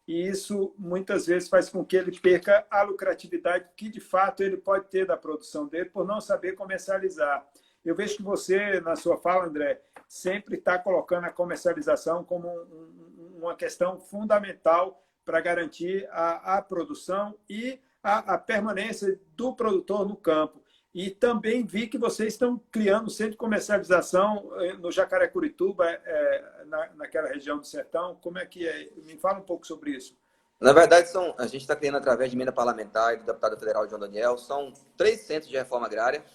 [0.08, 4.56] e isso muitas vezes faz com que ele perca a lucratividade que de fato ele
[4.56, 7.46] pode ter da produção dele por não saber comercializar.
[7.84, 13.38] Eu vejo que você, na sua fala, André, sempre está colocando a comercialização como um,
[13.38, 20.16] uma questão fundamental para garantir a, a produção e a, a, permanência do produtor no
[20.16, 20.64] campo.
[20.94, 26.90] E também vi que vocês estão criando centro de comercialização eh, no Jacarecurituba, é, na,
[26.96, 28.16] naquela região do sertão.
[28.16, 28.90] Como é que é?
[29.04, 30.18] Me fala um pouco sobre isso.
[30.60, 33.88] Na verdade, são, a gente está criando através de emenda parlamentar e do deputado federal
[33.88, 36.26] João Daniel, são três centros de reforma agrária,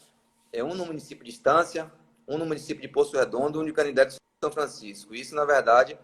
[0.52, 1.90] é um no município de Estância,
[2.28, 5.12] um no município de Poço Redondo um de Canindé de São Francisco.
[5.12, 5.98] Isso, na verdade,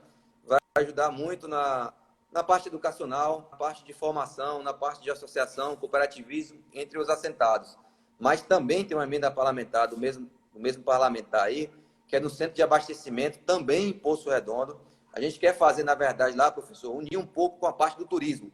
[0.44, 1.92] vai ajudar muito na,
[2.32, 7.78] na parte educacional, na parte de formação, na parte de associação, cooperativismo, entre os assentados
[8.18, 11.70] mas também tem uma emenda parlamentar do mesmo, do mesmo parlamentar aí,
[12.06, 14.80] que é no centro de abastecimento, também em Poço Redondo.
[15.12, 18.06] A gente quer fazer, na verdade, lá, professor, unir um pouco com a parte do
[18.06, 18.50] turismo.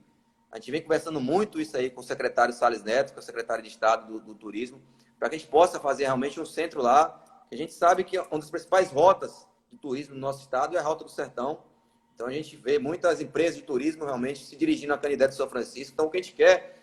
[0.51, 3.25] A gente vem conversando muito isso aí com o secretário Salles Neto, que é o
[3.25, 4.81] secretário de Estado do, do Turismo,
[5.19, 8.39] para que a gente possa fazer realmente um centro lá, a gente sabe que uma
[8.39, 11.62] das principais rotas de turismo no nosso estado é a Rota do Sertão.
[12.15, 15.49] Então a gente vê muitas empresas de turismo realmente se dirigindo a Canidé de São
[15.49, 15.93] Francisco.
[15.93, 16.74] Então o que a gente quer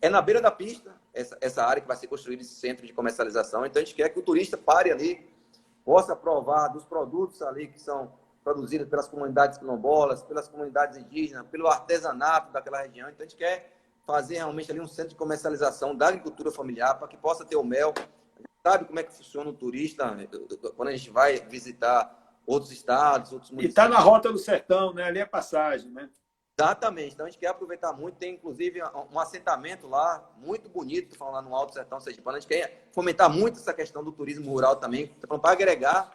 [0.00, 2.92] é na beira da pista, essa, essa área que vai ser construída, esse centro de
[2.92, 3.66] comercialização.
[3.66, 5.28] Então, a gente quer que o turista pare ali,
[5.84, 8.12] possa provar dos produtos ali que são
[8.44, 13.08] produzidos pelas comunidades quilombolas, pelas comunidades indígenas, pelo artesanato daquela região.
[13.08, 13.72] Então, a gente quer
[14.06, 17.64] fazer realmente ali um centro de comercialização da agricultura familiar para que possa ter o
[17.64, 17.92] mel.
[18.62, 20.28] Sabe como é que funciona o turista né?
[20.76, 23.76] quando a gente vai visitar outros estados, outros municípios.
[23.76, 25.04] E está na rota do sertão, né?
[25.04, 26.08] Ali é passagem, né?
[26.60, 27.14] Exatamente.
[27.14, 28.16] Então a gente quer aproveitar muito.
[28.16, 28.82] Tem inclusive
[29.12, 32.36] um assentamento lá muito bonito, falando lá no Alto Sertão Sergipano.
[32.36, 36.10] A gente quer fomentar muito essa questão do turismo rural também, para agregar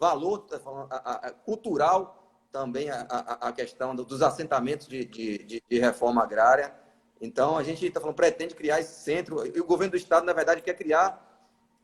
[0.00, 2.18] valor falando, a, a, cultural
[2.50, 6.74] também a, a, questão dos assentamentos de, de, de, reforma agrária.
[7.20, 10.32] Então a gente está falando pretende criar esse centro e o governo do estado na
[10.32, 11.22] verdade quer criar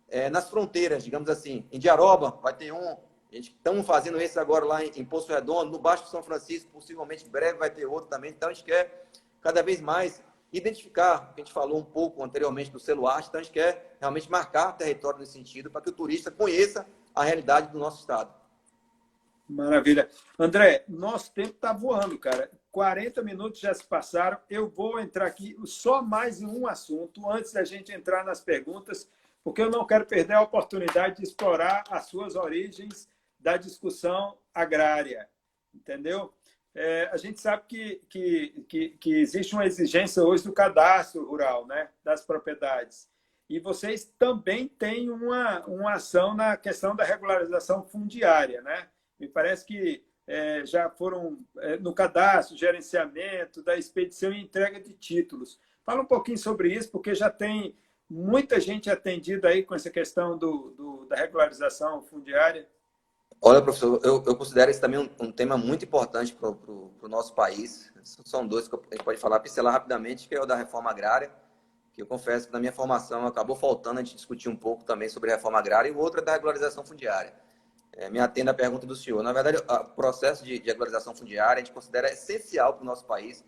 [0.08, 1.68] é, nas fronteiras, digamos assim.
[1.70, 2.96] Em Diaroba vai ter um,
[3.30, 7.58] estamos fazendo esse agora lá em, Poço Redondo, no Baixo São Francisco, possivelmente em breve
[7.58, 8.30] vai ter outro também.
[8.30, 9.06] Então a gente quer
[9.40, 10.22] cada vez mais
[10.52, 14.72] identificar, a gente falou um pouco anteriormente do celular, então a gente quer realmente marcar
[14.72, 18.32] território nesse sentido para que o turista conheça a realidade do nosso estado.
[19.48, 20.08] Maravilha.
[20.38, 22.50] André, nosso tempo está voando, cara.
[22.70, 24.38] 40 minutos já se passaram.
[24.48, 29.08] Eu vou entrar aqui só mais em um assunto antes da gente entrar nas perguntas,
[29.42, 33.08] porque eu não quero perder a oportunidade de explorar as suas origens
[33.38, 35.28] da discussão agrária,
[35.74, 36.32] entendeu?
[36.74, 41.66] É, a gente sabe que, que, que, que, existe uma exigência hoje do cadastro rural,
[41.66, 43.08] né, das propriedades.
[43.48, 48.88] E vocês também têm uma, uma ação na questão da regularização fundiária, né?
[49.18, 54.92] Me parece que é, já foram é, no cadastro, gerenciamento, da expedição e entrega de
[54.92, 55.58] títulos.
[55.82, 57.74] Fala um pouquinho sobre isso, porque já tem
[58.08, 62.68] muita gente atendida aí com essa questão do, do da regularização fundiária.
[63.40, 67.34] Olha, professor, eu, eu considero esse também um, um tema muito importante para o nosso
[67.34, 67.92] país.
[68.02, 71.30] São dois que a gente pode falar, pincelar rapidamente, que é o da reforma agrária,
[71.92, 75.08] que eu confesso que na minha formação acabou faltando a gente discutir um pouco também
[75.08, 77.32] sobre reforma agrária, e o outro é da regularização fundiária.
[77.92, 79.22] É, me atenda à pergunta do senhor.
[79.22, 83.04] Na verdade, o processo de, de regularização fundiária a gente considera essencial para o nosso
[83.04, 83.44] país.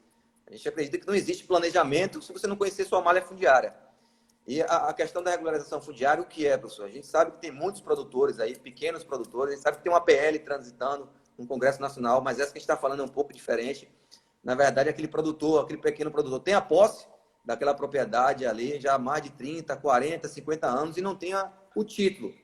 [0.46, 3.74] A gente acredita que não existe planejamento se você não conhecer sua malha fundiária.
[4.46, 6.86] E a, a, questão da regularização fundiária, o que é, professor?
[6.86, 9.92] A gente sabe que tem muitos produtores aí, pequenos produtores, a gente sabe que tem
[9.92, 13.08] uma PL transitando no Congresso Nacional, mas essa que a gente está falando é um
[13.08, 13.88] pouco diferente.
[14.42, 17.06] Na verdade, aquele produtor, aquele pequeno produtor, tem a posse
[17.44, 21.52] daquela propriedade ali já há mais de 30, 40, 50 anos e não tem a,
[21.74, 22.34] o título,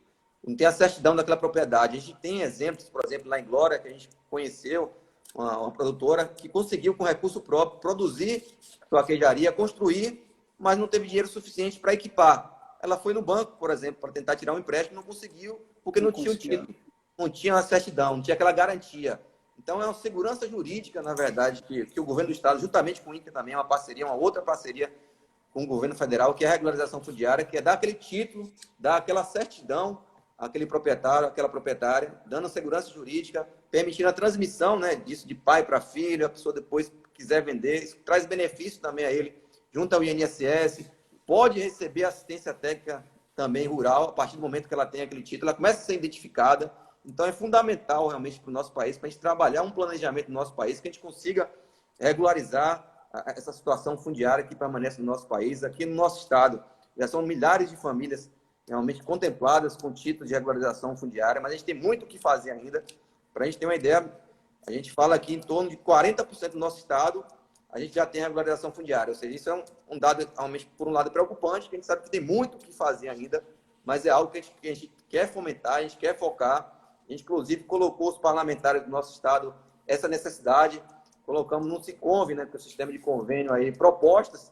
[0.47, 1.97] não tem a certidão daquela propriedade.
[1.97, 4.93] A gente tem exemplos, por exemplo, lá em Glória, que a gente conheceu,
[5.35, 8.45] uma, uma produtora que conseguiu, com recurso próprio, produzir
[8.89, 10.26] sua queijaria, construir
[10.59, 12.77] mas não teve dinheiro suficiente para equipar.
[12.83, 16.11] Ela foi no banco, por exemplo, para tentar tirar um empréstimo, não conseguiu, porque não,
[16.11, 16.75] não tinha o título,
[17.19, 19.21] não tinha a certidão, não tinha aquela garantia.
[19.59, 23.11] Então, é uma segurança jurídica, na verdade, que, que o governo do Estado, juntamente com
[23.11, 24.93] o INPE também, é uma parceria, uma outra parceria
[25.53, 28.97] com o governo federal, que é a regularização fundiária, que é dar aquele título, dar
[28.97, 30.05] aquela certidão
[30.37, 35.81] àquele proprietário, àquela proprietária, dando segurança jurídica, permitindo a transmissão né, disso de pai para
[35.81, 39.35] filho, a pessoa depois quiser vender, isso traz benefício também a ele
[39.77, 40.91] junto ao INSS,
[41.27, 43.05] pode receber assistência técnica
[43.35, 45.93] também rural, a partir do momento que ela tem aquele título, ela começa a ser
[45.93, 46.73] identificada.
[47.05, 50.35] Então, é fundamental realmente para o nosso país, para a gente trabalhar um planejamento no
[50.35, 51.51] nosso país, que a gente consiga
[52.01, 52.91] regularizar
[53.27, 56.65] essa situação fundiária que permanece no nosso país, aqui no nosso estado.
[56.97, 58.31] Já são milhares de famílias
[58.67, 62.51] realmente contempladas com título de regularização fundiária, mas a gente tem muito o que fazer
[62.51, 62.83] ainda.
[63.35, 64.11] Para a gente ter uma ideia,
[64.67, 67.23] a gente fala aqui em torno de 40% do nosso estado,
[67.71, 69.11] a gente já tem regularização fundiária.
[69.11, 71.87] Ou seja, isso é um, um, dado, realmente, por um lado, preocupante, que a gente
[71.87, 73.45] sabe que tem muito o que fazer ainda,
[73.85, 76.73] mas é algo que a, gente, que a gente quer fomentar, a gente quer focar.
[77.07, 79.55] A gente, inclusive, colocou os parlamentares do nosso estado
[79.87, 80.83] essa necessidade,
[81.25, 84.51] colocamos no SICONV, né, que é o sistema de convênio, aí, propostas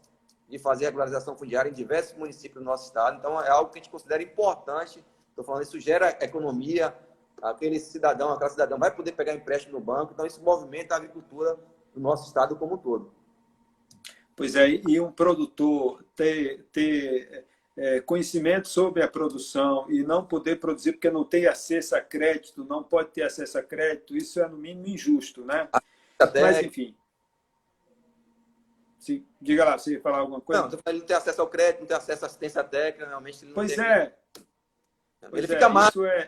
[0.49, 3.17] de fazer regularização fundiária em diversos municípios do nosso estado.
[3.19, 5.05] Então, é algo que a gente considera importante.
[5.31, 6.95] Estou falando, isso gera economia,
[7.43, 10.13] aquele cidadão, aquela cidadã vai poder pegar empréstimo no banco.
[10.13, 11.59] Então, isso movimenta a agricultura
[11.95, 13.15] do nosso estado como um todo.
[14.37, 20.59] Pois é, e um produtor ter, ter é, conhecimento sobre a produção e não poder
[20.59, 24.49] produzir porque não tem acesso a crédito, não pode ter acesso a crédito, isso é
[24.49, 25.69] no mínimo injusto, né?
[26.19, 26.41] Até...
[26.41, 26.97] Mas, enfim.
[28.99, 30.63] Se, diga lá, você ia falar alguma coisa?
[30.63, 33.49] Não, ele não tem acesso ao crédito, não tem acesso à assistência técnica, realmente ele
[33.49, 33.85] não Pois tem...
[33.85, 34.17] é.
[35.33, 35.89] Ele fica é, mais.
[35.91, 36.27] Isso é,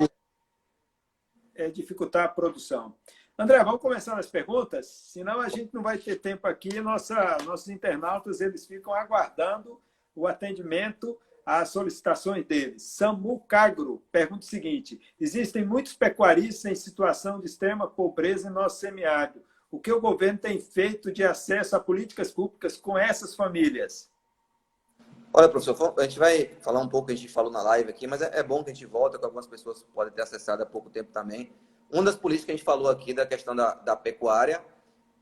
[1.55, 2.97] é dificultar a produção.
[3.39, 4.87] André, vamos começar nas perguntas?
[4.87, 6.81] Senão a gente não vai ter tempo aqui.
[6.81, 9.81] Nossa, nossos internautas eles ficam aguardando
[10.15, 12.83] o atendimento às solicitações deles.
[12.83, 18.81] Samu Cagro pergunta o seguinte: existem muitos pecuaristas em situação de extrema pobreza em nosso
[18.81, 24.11] semiárido o que o governo tem feito de acesso a políticas públicas com essas famílias?
[25.33, 28.23] Olha, professor, a gente vai falar um pouco, a gente falou na live aqui, mas
[28.23, 30.89] é, é bom que a gente volta, que algumas pessoas podem ter acessado há pouco
[30.89, 31.53] tempo também.
[31.91, 34.65] Uma das políticas que a gente falou aqui da questão da, da pecuária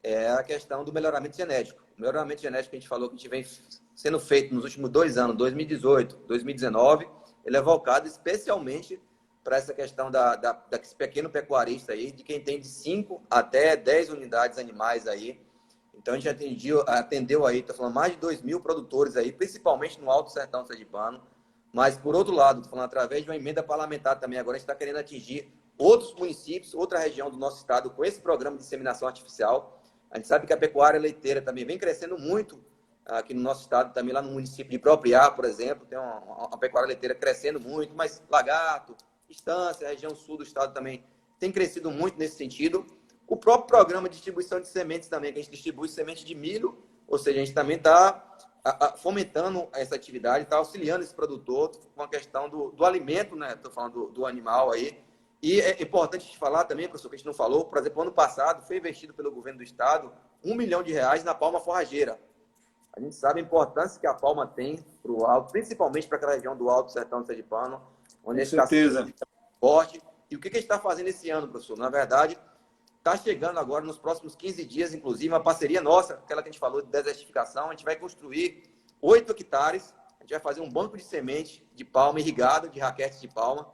[0.03, 1.83] é a questão do melhoramento genético.
[1.97, 3.47] O melhoramento genético que a gente falou que a gente vem
[3.95, 7.09] sendo feito nos últimos dois anos, 2018, 2019,
[7.45, 9.01] ele é voltado especialmente
[9.43, 13.77] para essa questão da, da, desse pequeno pecuarista aí, de quem tem de 5 até
[13.77, 15.39] 10 unidades animais aí.
[15.95, 20.01] Então, a gente atendeu, atendeu aí, estou falando, mais de 2 mil produtores aí, principalmente
[20.01, 21.23] no Alto Sertão Sergipano.
[21.73, 24.75] Mas, por outro lado, falando através de uma emenda parlamentar também, agora a gente está
[24.75, 29.81] querendo atingir outros municípios, outra região do nosso estado com esse programa de disseminação artificial.
[30.11, 32.63] A gente sabe que a pecuária leiteira também vem crescendo muito
[33.05, 36.19] aqui no nosso estado, também lá no município de Propriá, por exemplo, tem uma,
[36.49, 38.97] uma pecuária leiteira crescendo muito, mas lagarto,
[39.29, 41.05] Estância, região sul do estado também
[41.39, 42.87] tem crescido muito nesse sentido.
[43.27, 46.83] O próprio programa de distribuição de sementes também, que a gente distribui semente de milho,
[47.07, 48.37] ou seja, a gente também está
[48.97, 53.53] fomentando essa atividade, está auxiliando esse produtor com a questão do, do alimento, né?
[53.53, 54.99] Estou falando do, do, animal aí.
[55.43, 58.13] E é importante te falar também, professor, que a gente não falou, por exemplo, ano
[58.13, 60.13] passado foi investido pelo governo do estado
[60.43, 62.19] um milhão de reais na palma forrageira.
[62.97, 66.35] A gente sabe a importância que a palma tem para o alto, principalmente para aquela
[66.35, 67.83] região do Alto Sertão do Sergipano,
[68.25, 69.07] onde Com certeza.
[69.61, 70.01] forte.
[70.31, 71.77] E o que a gente está fazendo esse ano, professor?
[71.77, 72.39] Na verdade,
[72.99, 76.61] está chegando agora, nos próximos 15 dias, inclusive, uma parceria nossa, aquela que a gente
[76.61, 77.67] falou de desertificação.
[77.67, 78.63] A gente vai construir
[79.03, 83.21] 8 hectares, a gente vai fazer um banco de semente de palma irrigado, de raquetes
[83.21, 83.71] de palma,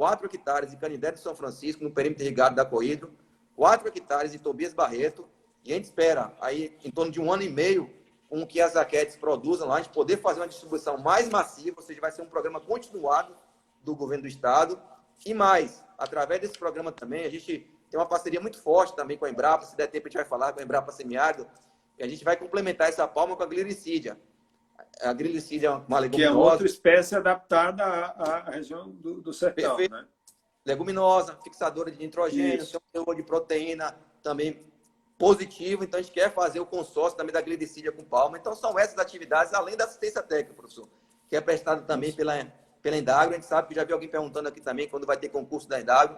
[0.00, 3.12] 4 hectares de Canindé de São Francisco, no perímetro irrigado da Coidro,
[3.54, 5.28] 4 hectares de Tobias Barreto,
[5.62, 7.92] e a gente espera aí em torno de um ano e meio
[8.26, 11.82] com que as raquetes produzam lá, a gente poder fazer uma distribuição mais massiva, ou
[11.82, 13.36] seja, vai ser um programa continuado
[13.84, 14.80] do governo do estado.
[15.26, 19.26] E mais, através desse programa também, a gente tem uma parceria muito forte também com
[19.26, 21.46] a Embrapa, se der tempo a gente vai falar com a Embrapa Semiárido,
[21.98, 24.18] e a gente vai complementar essa palma com a glicídia.
[25.02, 26.12] A glicídia é uma leguminosa.
[26.12, 29.92] Que é outra espécie adaptada à, à região do, do sertão, Perfeito.
[29.94, 30.06] né?
[30.66, 34.60] Leguminosa, fixadora de nitrogênio, teor de proteína também
[35.18, 35.84] positivo.
[35.84, 38.36] Então, a gente quer fazer o consórcio também da glicídia com palma.
[38.36, 40.88] Então, são essas atividades, além da assistência técnica, professor,
[41.28, 42.34] que é prestada também pela
[42.82, 43.34] pela Endagro.
[43.34, 45.80] A gente sabe que já vi alguém perguntando aqui também quando vai ter concurso da
[45.80, 46.16] Endagro.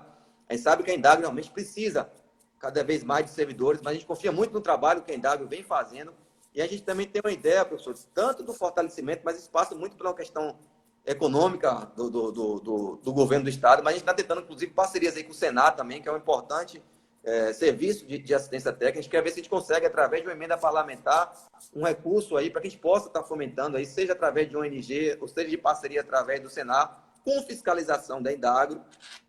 [0.48, 2.10] A gente sabe que a Endagro realmente precisa
[2.58, 5.46] cada vez mais de servidores, mas a gente confia muito no trabalho que a Endagro
[5.48, 6.14] vem fazendo.
[6.54, 9.96] E a gente também tem uma ideia, professor, tanto do fortalecimento, mas isso passa muito
[9.96, 10.58] pela questão
[11.04, 15.16] econômica do, do, do, do governo do Estado, mas a gente está tentando, inclusive, parcerias
[15.16, 16.82] aí com o Senado também, que é um importante
[17.24, 18.98] é, serviço de, de, assistência técnica.
[18.98, 21.32] A gente quer ver se a gente consegue, através de uma emenda parlamentar,
[21.74, 24.56] um recurso aí para que a gente possa estar tá fomentando aí, seja através de
[24.56, 28.80] ONG, ou seja de parceria através do Senar, com fiscalização da Indagro,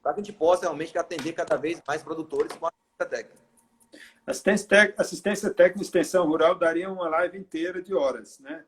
[0.01, 3.52] para que a gente possa realmente atender cada vez mais produtores com assistência técnica.
[4.25, 8.63] Assistência, assistência técnica e extensão rural daria uma live inteira de horas, né?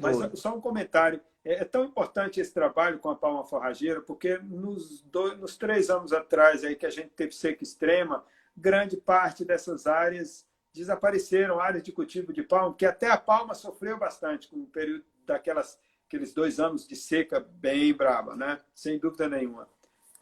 [0.00, 1.20] Mas só um comentário.
[1.42, 5.88] É, é, tão importante esse trabalho com a palma forrageira, porque nos, dois, nos três
[5.88, 8.22] anos atrás aí que a gente teve seca extrema,
[8.54, 13.98] grande parte dessas áreas desapareceram, áreas de cultivo de palma, que até a palma sofreu
[13.98, 18.60] bastante com o período daquelas aqueles dois anos de seca bem braba, né?
[18.74, 19.68] Sem dúvida nenhuma.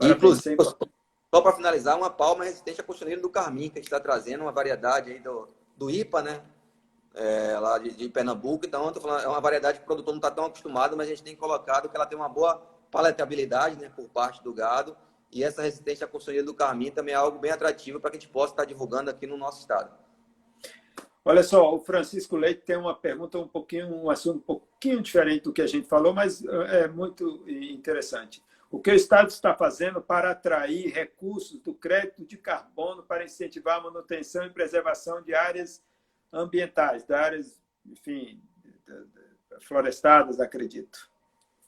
[0.00, 0.56] Inclusive,
[1.32, 4.42] só para finalizar, uma palma resistente à cochoneira do Carmim, que a gente está trazendo
[4.42, 6.42] uma variedade aí do, do IPA, né?
[7.14, 8.64] É, lá de, de, Pernambuco.
[8.64, 11.22] Então, falando, é uma variedade que o produtor não está tão acostumado, mas a gente
[11.22, 12.56] tem colocado que ela tem uma boa
[12.90, 14.96] palatabilidade né, por parte do gado.
[15.30, 18.20] E essa resistência à cochoneira do Carmim também é algo bem atrativo para que a
[18.20, 19.92] gente possa estar divulgando aqui no nosso estado.
[21.24, 25.42] Olha só, o Francisco Leite tem uma pergunta um pouquinho, um assunto um pouquinho diferente
[25.42, 28.42] do que a gente falou, mas é, é muito interessante.
[28.70, 33.78] O que o Estado está fazendo para atrair recursos do crédito de carbono para incentivar
[33.78, 35.82] a manutenção e preservação de áreas
[36.30, 38.42] ambientais, de áreas, enfim,
[39.62, 41.10] florestadas, acredito.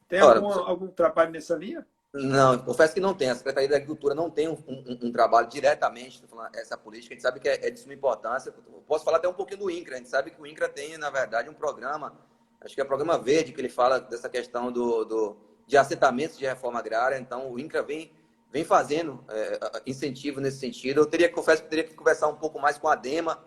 [0.08, 1.86] Tem algum, algum trabalho nessa linha?
[2.12, 3.30] Não, confesso que não tem.
[3.30, 6.22] A Secretaria da Agricultura não tem um, um, um trabalho diretamente
[6.54, 7.14] essa política.
[7.14, 8.52] A gente sabe que é, é, de suma importância.
[8.66, 9.94] Eu posso falar até um pouquinho do INCRA.
[9.94, 12.12] A gente sabe que o INCRA tem, na verdade, um programa,
[12.60, 15.36] acho que é o programa verde, que ele fala dessa questão do, do
[15.70, 17.16] de assentamentos de reforma agrária.
[17.16, 18.10] Então, o INCRA vem,
[18.50, 21.00] vem fazendo é, incentivo nesse sentido.
[21.00, 23.38] Eu teria, confesso que teria que conversar um pouco mais com a DEMA,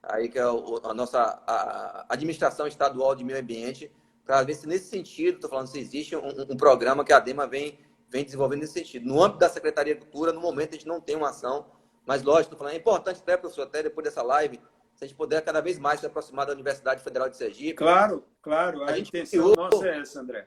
[0.00, 3.90] aí que é a nossa a administração estadual de meio ambiente,
[4.24, 7.48] para ver se nesse sentido, estou falando se existe um, um programa que a DEMA
[7.48, 7.76] vem
[8.08, 9.06] vem desenvolvendo nesse sentido.
[9.06, 11.66] No âmbito da Secretaria de Cultura, no momento, a gente não tem uma ação,
[12.06, 14.60] mas lógico, falando, é importante até, professor, até depois dessa live,
[14.94, 17.74] se a gente puder cada vez mais se aproximar da Universidade Federal de Sergipe.
[17.74, 18.82] Claro, claro.
[18.82, 20.46] A, a intenção criou, nossa é essa, André.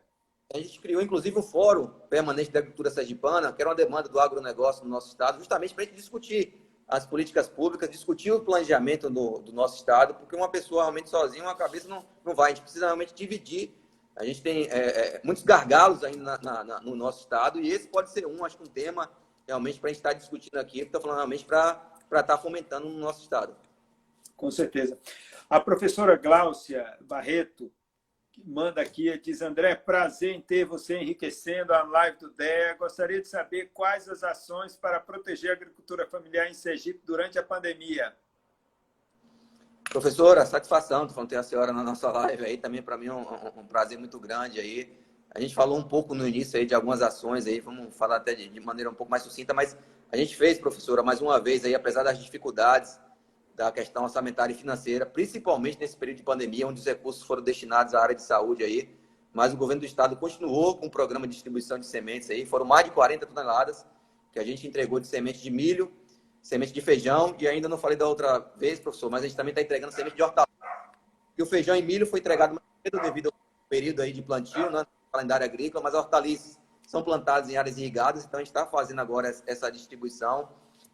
[0.54, 4.20] A gente criou, inclusive, um fórum permanente da agricultura sergipana, que era uma demanda do
[4.20, 9.10] agronegócio no nosso estado, justamente para a gente discutir as políticas públicas, discutir o planejamento
[9.10, 12.52] do, do nosso estado, porque uma pessoa realmente sozinha, uma cabeça não, não vai.
[12.52, 13.74] A gente precisa realmente dividir
[14.16, 14.78] a gente tem é,
[15.18, 18.58] é, muitos gargalos ainda na, na, no nosso estado e esse pode ser um, acho
[18.58, 19.12] que um tema
[19.46, 22.88] realmente para a gente estar tá discutindo aqui, está falando realmente para estar tá fomentando
[22.88, 23.56] no nosso estado.
[24.38, 24.98] Com certeza.
[25.50, 27.72] A professora Gláucia Barreto
[28.44, 32.76] manda aqui, diz, André, prazer em ter você enriquecendo a live do DEA.
[32.78, 37.44] Gostaria de saber quais as ações para proteger a agricultura familiar em Sergipe durante a
[37.44, 38.16] pandemia.
[39.90, 43.22] Professora, satisfação de ter a senhora na nossa live aí, também para mim é um,
[43.22, 45.00] um, um, prazer muito grande aí.
[45.32, 48.34] A gente falou um pouco no início aí de algumas ações aí, vamos falar até
[48.34, 49.78] de, de maneira um pouco mais sucinta, mas
[50.12, 53.00] a gente fez, professora, mais uma vez aí, apesar das dificuldades
[53.56, 57.94] da questão orçamentária e financeira, principalmente nesse período de pandemia, onde os recursos foram destinados
[57.94, 58.94] à área de saúde aí,
[59.34, 62.66] mas o governo do estado continuou com o programa de distribuição de sementes aí, foram
[62.66, 63.86] mais de 40 toneladas
[64.32, 65.92] que a gente entregou de semente de milho,
[66.42, 69.52] semente de feijão e ainda não falei da outra vez, professor, mas a gente também
[69.52, 70.52] está entregando semente de hortaliça.
[71.38, 73.34] E o feijão e milho foi entregado mais cedo devido ao
[73.70, 78.40] período aí de plantio, né, calendário agrícola, mas hortaliças são plantadas em áreas irrigadas, então
[78.40, 80.50] a gente está fazendo agora essa distribuição.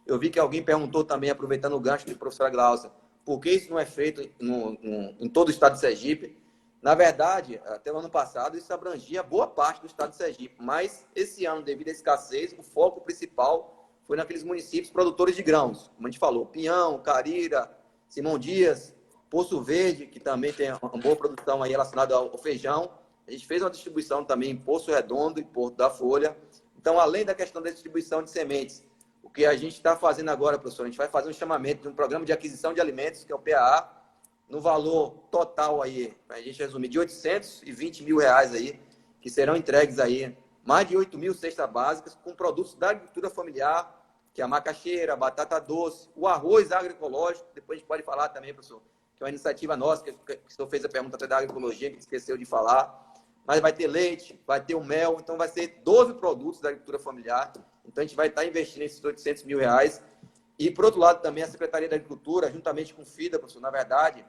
[0.06, 2.90] Eu vi que alguém perguntou também, aproveitando o gancho do professor Glaucia,
[3.24, 6.36] por que isso não é feito no, no, em todo o estado de Sergipe?
[6.82, 11.06] Na verdade, até o ano passado, isso abrangia boa parte do estado de Sergipe, mas
[11.14, 16.08] esse ano, devido à escassez, o foco principal foi naqueles municípios produtores de grãos, como
[16.08, 17.70] a gente falou, Pinhão, Carira,
[18.08, 18.92] Simão Dias,
[19.30, 22.90] Poço Verde, que também tem uma boa produção aí relacionada ao feijão.
[23.26, 26.36] A gente fez uma distribuição também em Poço Redondo e Porto da Folha.
[26.76, 28.84] Então, além da questão da distribuição de sementes,
[29.22, 31.88] o que a gente está fazendo agora, professor, a gente vai fazer um chamamento de
[31.88, 34.02] um programa de aquisição de alimentos, que é o PAA,
[34.48, 38.78] no valor total aí, para a gente resumir, de 820 mil reais aí,
[39.20, 44.00] que serão entregues aí mais de 8 mil cestas básicas com produtos da agricultura familiar,
[44.32, 48.28] que é a macaxeira, a batata doce, o arroz agroecológico, depois a gente pode falar
[48.28, 48.82] também, professor,
[49.16, 51.98] que é uma iniciativa nossa, que, o senhor fez a pergunta até da agroecologia, que
[51.98, 53.12] esqueceu de falar.
[53.46, 56.98] Mas vai ter leite, vai ter o mel, então vai ser 12 produtos da agricultura
[56.98, 57.52] familiar.
[57.86, 60.02] Então a gente vai estar investindo esses 800 mil reais.
[60.58, 63.70] E, por outro lado, também a Secretaria da Agricultura, juntamente com o FIDA, professor, na
[63.70, 64.24] verdade,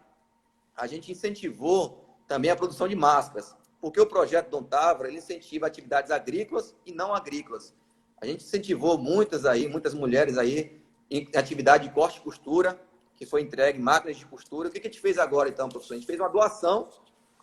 [0.76, 5.68] a gente incentivou também a produção de máscaras porque o projeto Dom Távora ele incentiva
[5.68, 7.74] atividades agrícolas e não agrícolas.
[8.22, 10.82] A gente incentivou muitas aí, muitas mulheres aí
[11.12, 12.80] em atividade de corte e costura,
[13.18, 14.70] que foi entregue máquinas de costura.
[14.70, 15.96] O que a gente fez agora, então, professor?
[15.96, 16.88] A gente fez uma doação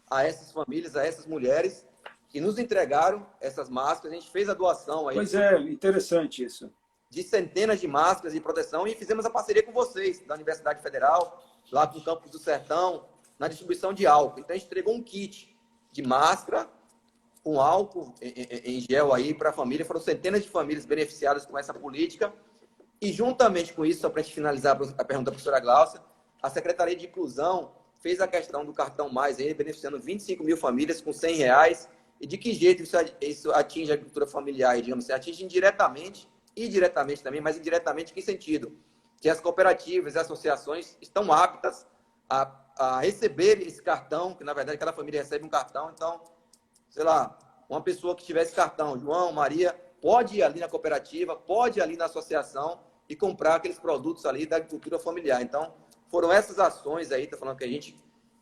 [0.08, 1.86] a essas famílias, a essas mulheres
[2.30, 4.12] que nos entregaram essas máscaras.
[4.12, 5.16] A gente fez a doação aí.
[5.16, 6.72] Pois é, interessante isso.
[7.10, 11.44] De centenas de máscaras de proteção e fizemos a parceria com vocês, da Universidade Federal,
[11.72, 13.04] lá com o Campus do Sertão,
[13.36, 14.38] na distribuição de álcool.
[14.38, 15.54] Então a gente entregou um kit
[15.90, 16.68] de máscara
[17.42, 19.84] com álcool em, gel aí para a família.
[19.84, 22.32] Foram centenas de famílias beneficiadas com essa política.
[23.00, 26.00] E juntamente com isso, só para a gente finalizar a pergunta da professora Glaucia,
[26.40, 31.00] a Secretaria de Inclusão fez a questão do cartão mais aí, beneficiando 25 mil famílias
[31.00, 31.88] com 100 reais.
[32.20, 34.80] E de que jeito isso, atinge a agricultura familiar?
[34.80, 38.76] Digamos assim, atinge indiretamente e diretamente também, mas indiretamente em que sentido?
[39.20, 41.86] Que as cooperativas e associações estão aptas
[42.28, 46.18] a a receber esse cartão, que na verdade cada família recebe um cartão, então
[46.88, 51.78] sei lá, uma pessoa que tivesse cartão, João, Maria, pode ir ali na cooperativa, pode
[51.78, 55.42] ir ali na associação e comprar aqueles produtos ali da agricultura familiar.
[55.42, 55.74] Então,
[56.08, 57.92] foram essas ações aí, tá falando que a gente,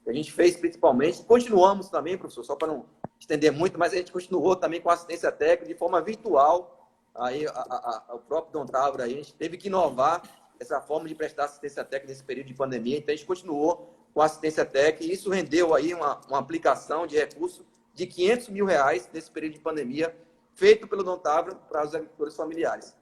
[0.05, 1.23] que a gente fez principalmente.
[1.25, 2.87] Continuamos também, professor, só para não
[3.19, 6.91] estender muito, mas a gente continuou também com assistência técnica de forma virtual.
[7.15, 10.23] Aí a, a, o próprio Dom Távora a gente teve que inovar
[10.61, 12.99] essa forma de prestar assistência técnica nesse período de pandemia.
[12.99, 17.17] Então, a gente continuou com assistência técnica e isso rendeu aí uma, uma aplicação de
[17.17, 17.65] recursos
[17.95, 20.17] de 500 mil reais nesse período de pandemia,
[20.55, 22.97] feito pelo Dom Távora para os agricultores familiares.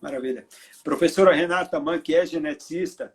[0.00, 0.46] Maravilha.
[0.84, 3.14] Professora Renata Man, que é geneticista,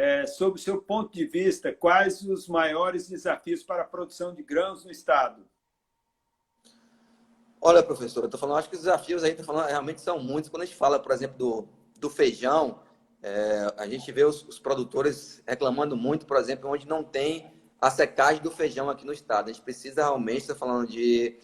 [0.00, 4.42] é, sob o seu ponto de vista, quais os maiores desafios para a produção de
[4.42, 5.46] grãos no Estado?
[7.60, 10.48] Olha, professor, eu estou falando, acho que os desafios aí, falando, realmente são muitos.
[10.48, 12.80] Quando a gente fala, por exemplo, do, do feijão,
[13.22, 17.90] é, a gente vê os, os, produtores reclamando muito, por exemplo, onde não tem a
[17.90, 19.50] secagem do feijão aqui no estado.
[19.50, 21.38] A gente precisa realmente, estar falando de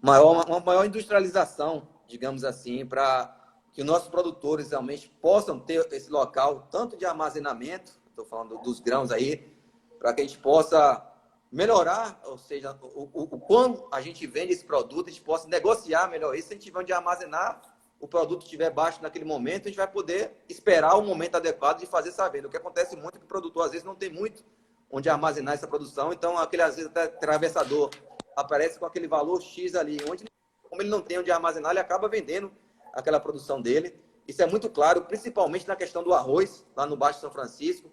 [0.00, 3.41] maior, uma maior industrialização, digamos assim, para
[3.72, 8.80] que os nossos produtores realmente possam ter esse local, tanto de armazenamento, estou falando dos
[8.80, 9.50] grãos aí,
[9.98, 11.08] para que a gente possa
[11.50, 15.48] melhorar, ou seja, o, o, o quando a gente vende esse produto, a gente possa
[15.48, 17.60] negociar melhor isso, se a gente tiver onde armazenar,
[18.00, 21.86] o produto estiver baixo naquele momento, a gente vai poder esperar o momento adequado de
[21.86, 22.48] fazer essa venda.
[22.48, 24.44] O que acontece muito é que o produtor, às vezes, não tem muito
[24.90, 26.12] onde armazenar essa produção.
[26.12, 27.90] Então, aquele, às vezes, até atravessador
[28.34, 30.24] aparece com aquele valor X ali, onde,
[30.68, 32.52] como ele não tem onde armazenar, ele acaba vendendo
[32.92, 33.98] aquela produção dele.
[34.26, 37.90] Isso é muito claro, principalmente na questão do arroz, lá no Baixo São Francisco.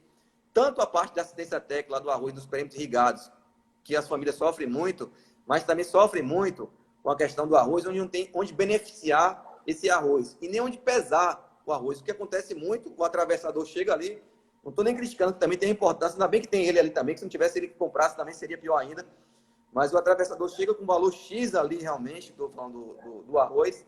[0.53, 3.31] Tanto a parte da assistência técnica lá do arroz, dos perímetros irrigados,
[3.83, 5.11] que as famílias sofrem muito,
[5.47, 6.71] mas também sofrem muito
[7.01, 10.77] com a questão do arroz, onde não tem onde beneficiar esse arroz e nem onde
[10.77, 11.99] pesar o arroz.
[11.99, 14.21] O que acontece muito, o atravessador chega ali,
[14.63, 17.15] não estou nem criticando, que também tem importância, ainda bem que tem ele ali também,
[17.15, 19.05] que se não tivesse ele que comprasse também seria pior ainda.
[19.71, 23.85] Mas o atravessador chega com valor X ali realmente, estou falando do, do, do, arroz,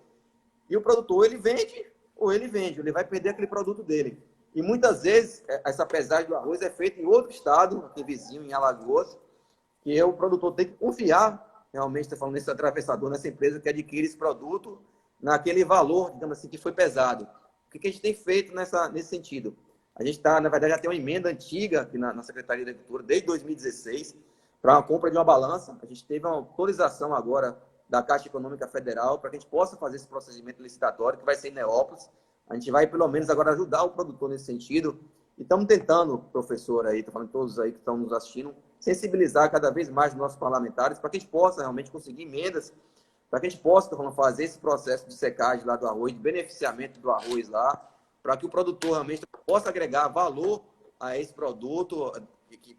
[0.72, 4.24] e o produtor ele vende ou ele vende, ele vai perder aquele produto dele.
[4.56, 8.46] E muitas vezes é, essa pesagem do arroz é feita em outro estado, aqui vizinho,
[8.46, 9.18] em Alagoas,
[9.82, 14.06] que o produtor tem que confiar realmente, está falando nesse atravessador, nessa empresa que adquire
[14.06, 14.82] esse produto,
[15.22, 17.28] naquele valor, digamos assim, que foi pesado.
[17.68, 19.58] O que a gente tem feito nessa, nesse sentido?
[19.94, 22.72] A gente está, na verdade, já tem uma emenda antiga aqui na, na Secretaria da
[22.72, 24.16] Agricultura, desde 2016,
[24.62, 25.78] para a compra de uma balança.
[25.82, 27.58] A gente teve uma autorização agora
[27.92, 31.36] da Caixa Econômica Federal para que a gente possa fazer esse procedimento licitatório, que vai
[31.36, 32.10] ser em Neópolis.
[32.50, 34.98] A gente vai, pelo menos, agora ajudar o produtor nesse sentido.
[35.38, 39.70] E estamos tentando, professor, aí, estou falando todos aí que estão nos assistindo, sensibilizar cada
[39.72, 42.74] vez mais os nossos parlamentares para que a gente possa realmente conseguir emendas,
[43.30, 46.20] para que a gente possa falando, fazer esse processo de secagem lá do arroz, de
[46.20, 47.90] beneficiamento do arroz lá,
[48.24, 50.64] para que o produtor realmente possa agregar valor
[50.98, 52.10] a esse produto,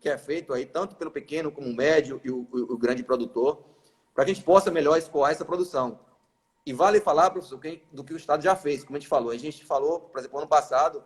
[0.00, 3.71] que, é feito aí tanto pelo pequeno como médio e o, o, o grande produtor,
[4.14, 5.98] para que a gente possa melhor escoar essa produção.
[6.64, 7.60] E vale falar, professor,
[7.92, 9.30] do que o Estado já fez, como a gente falou.
[9.32, 11.02] A gente falou, por exemplo, ano passado,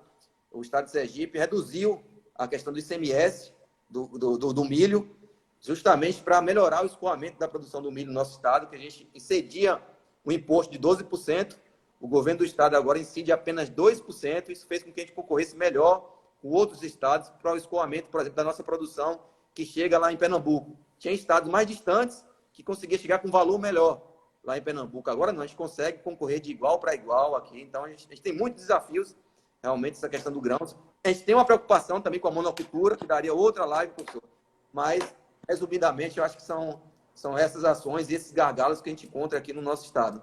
[0.53, 2.03] o Estado de Sergipe reduziu
[2.35, 3.53] a questão do ICMS
[3.89, 5.17] do, do, do, do milho,
[5.61, 9.09] justamente para melhorar o escoamento da produção do milho no nosso Estado, que a gente
[9.15, 9.81] excedia
[10.25, 11.57] o imposto de 12%,
[12.01, 15.57] o governo do Estado agora incide apenas 2%, isso fez com que a gente concorresse
[15.57, 19.21] melhor com outros estados para o escoamento, por exemplo, da nossa produção
[19.55, 20.77] que chega lá em Pernambuco.
[20.99, 22.25] Tinha estados mais distantes
[22.57, 24.01] que conseguia chegar com valor melhor
[24.43, 25.11] lá em Pernambuco.
[25.11, 27.61] Agora não, a gente consegue concorrer de igual para igual aqui.
[27.61, 29.15] Então a gente, a gente, tem muitos desafios,
[29.63, 30.75] realmente, essa questão do grãos.
[31.05, 34.23] A gente tem uma preocupação também com a monocultura, que daria outra live, professor.
[34.73, 35.15] Mas,
[35.47, 36.81] resumidamente, eu acho que são,
[37.15, 40.23] são essas ações e esses gargalos que a gente encontra aqui no nosso estado.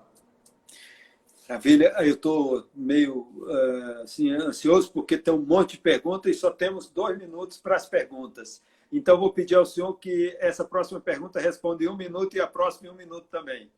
[1.47, 6.49] Maravilha, eu estou meio uh, assim, ansioso porque tem um monte de perguntas e só
[6.49, 8.63] temos dois minutos para as perguntas.
[8.95, 12.45] Então, vou pedir ao senhor que essa próxima pergunta responda em um minuto e a
[12.45, 13.71] próxima em um minuto também.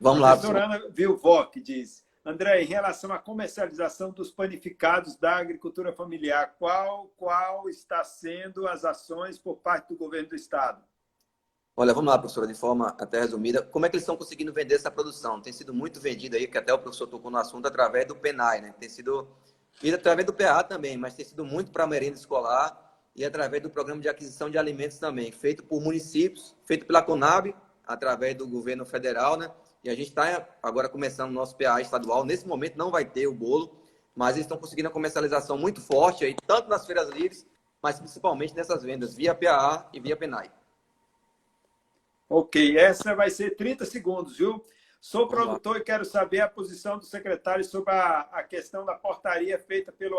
[0.00, 0.30] Vamos lá.
[0.30, 6.56] A professora Ana Vilvoc diz, André, em relação à comercialização dos panificados da agricultura familiar,
[6.58, 10.82] qual, qual está sendo as ações por parte do governo do Estado?
[11.76, 13.60] Olha, vamos lá, professora, de forma até resumida.
[13.62, 15.42] Como é que eles estão conseguindo vender essa produção?
[15.42, 18.62] Tem sido muito vendido aí, que até o professor tocou no assunto, através do PENAI,
[18.62, 18.74] né?
[18.80, 19.28] Tem sido,
[19.82, 22.81] e através do PA também, mas tem sido muito para a merenda escolar
[23.14, 27.54] e através do programa de aquisição de alimentos também, feito por municípios, feito pela Conab,
[27.86, 29.50] através do governo federal, né?
[29.84, 32.24] E a gente está agora começando o nosso PA estadual.
[32.24, 33.82] Nesse momento não vai ter o bolo,
[34.14, 37.46] mas eles estão conseguindo a comercialização muito forte aí, tanto nas feiras livres,
[37.82, 40.50] mas principalmente nessas vendas via PA e via PENAI.
[42.28, 44.64] Ok, essa vai ser 30 segundos, viu?
[45.04, 49.58] Sou produtor e quero saber a posição do secretário sobre a, a questão da portaria
[49.58, 50.16] feita pelo,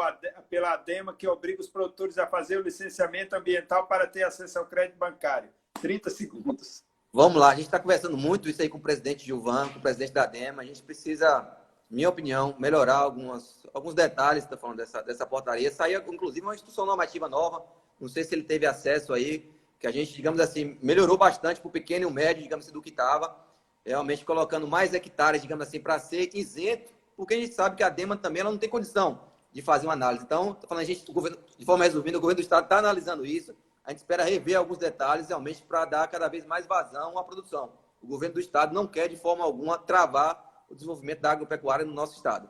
[0.49, 4.65] pela ADEMA, que obriga os produtores a fazer o licenciamento ambiental para ter acesso ao
[4.65, 5.49] crédito bancário.
[5.81, 6.83] 30 segundos.
[7.13, 9.81] Vamos lá, a gente está conversando muito isso aí com o presidente Gilvan, com o
[9.81, 10.61] presidente da DEMA.
[10.61, 11.49] A gente precisa,
[11.89, 15.71] minha opinião, melhorar algumas, alguns detalhes, está falando dessa, dessa portaria.
[15.71, 17.65] Saiu, inclusive, uma instrução normativa nova.
[18.01, 21.69] Não sei se ele teve acesso aí, que a gente, digamos assim, melhorou bastante para
[21.69, 23.52] o pequeno e o médio, digamos assim, do que estava.
[23.85, 27.89] Realmente colocando mais hectares, digamos assim, para ser isento, porque a gente sabe que a
[27.89, 29.21] DEMA também ela não tem condição
[29.51, 30.23] de fazer uma análise.
[30.23, 33.53] Então, falando, a gente, governo, de forma resumida, o governo do Estado está analisando isso
[33.83, 37.73] a gente espera rever alguns detalhes realmente para dar cada vez mais vazão à produção.
[38.01, 41.93] O governo do estado não quer de forma alguma travar o desenvolvimento da agropecuária no
[41.93, 42.49] nosso estado.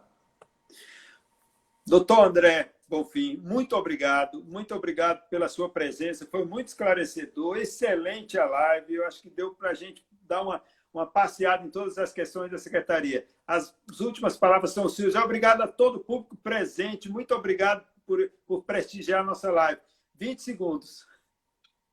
[1.86, 8.46] Doutor André Bonfim, muito obrigado, muito obrigado pela sua presença, foi muito esclarecedor, excelente a
[8.46, 10.62] live, eu acho que deu para a gente dar uma,
[10.94, 13.28] uma passeada em todas as questões da Secretaria.
[13.48, 15.16] As, as últimas palavras são suas.
[15.16, 19.82] Obrigado a todo o público presente, muito obrigado por, por prestigiar a nossa live.
[20.16, 21.06] 20 segundos.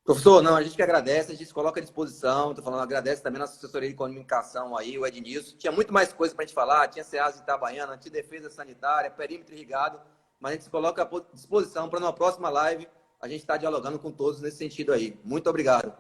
[0.05, 2.51] Professor, não, a gente que agradece, a gente se coloca à disposição.
[2.51, 5.57] Estou falando, agradece também a nossa assessoria de comunicação aí, o Ednilson.
[5.57, 9.55] Tinha muito mais coisa para a gente falar, tinha SEAS Itabaiana, tinha defesa sanitária, perímetro
[9.55, 10.01] irrigado,
[10.40, 12.88] mas a gente se coloca à disposição para na próxima live
[13.20, 15.18] a gente estar tá dialogando com todos nesse sentido aí.
[15.22, 15.92] Muito obrigado.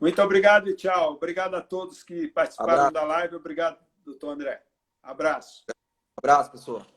[0.00, 1.12] Muito obrigado e tchau.
[1.14, 2.92] Obrigado a todos que participaram Abraço.
[2.92, 3.36] da live.
[3.36, 4.62] Obrigado, doutor André.
[5.02, 5.64] Abraço.
[6.18, 6.95] Abraço, pessoal.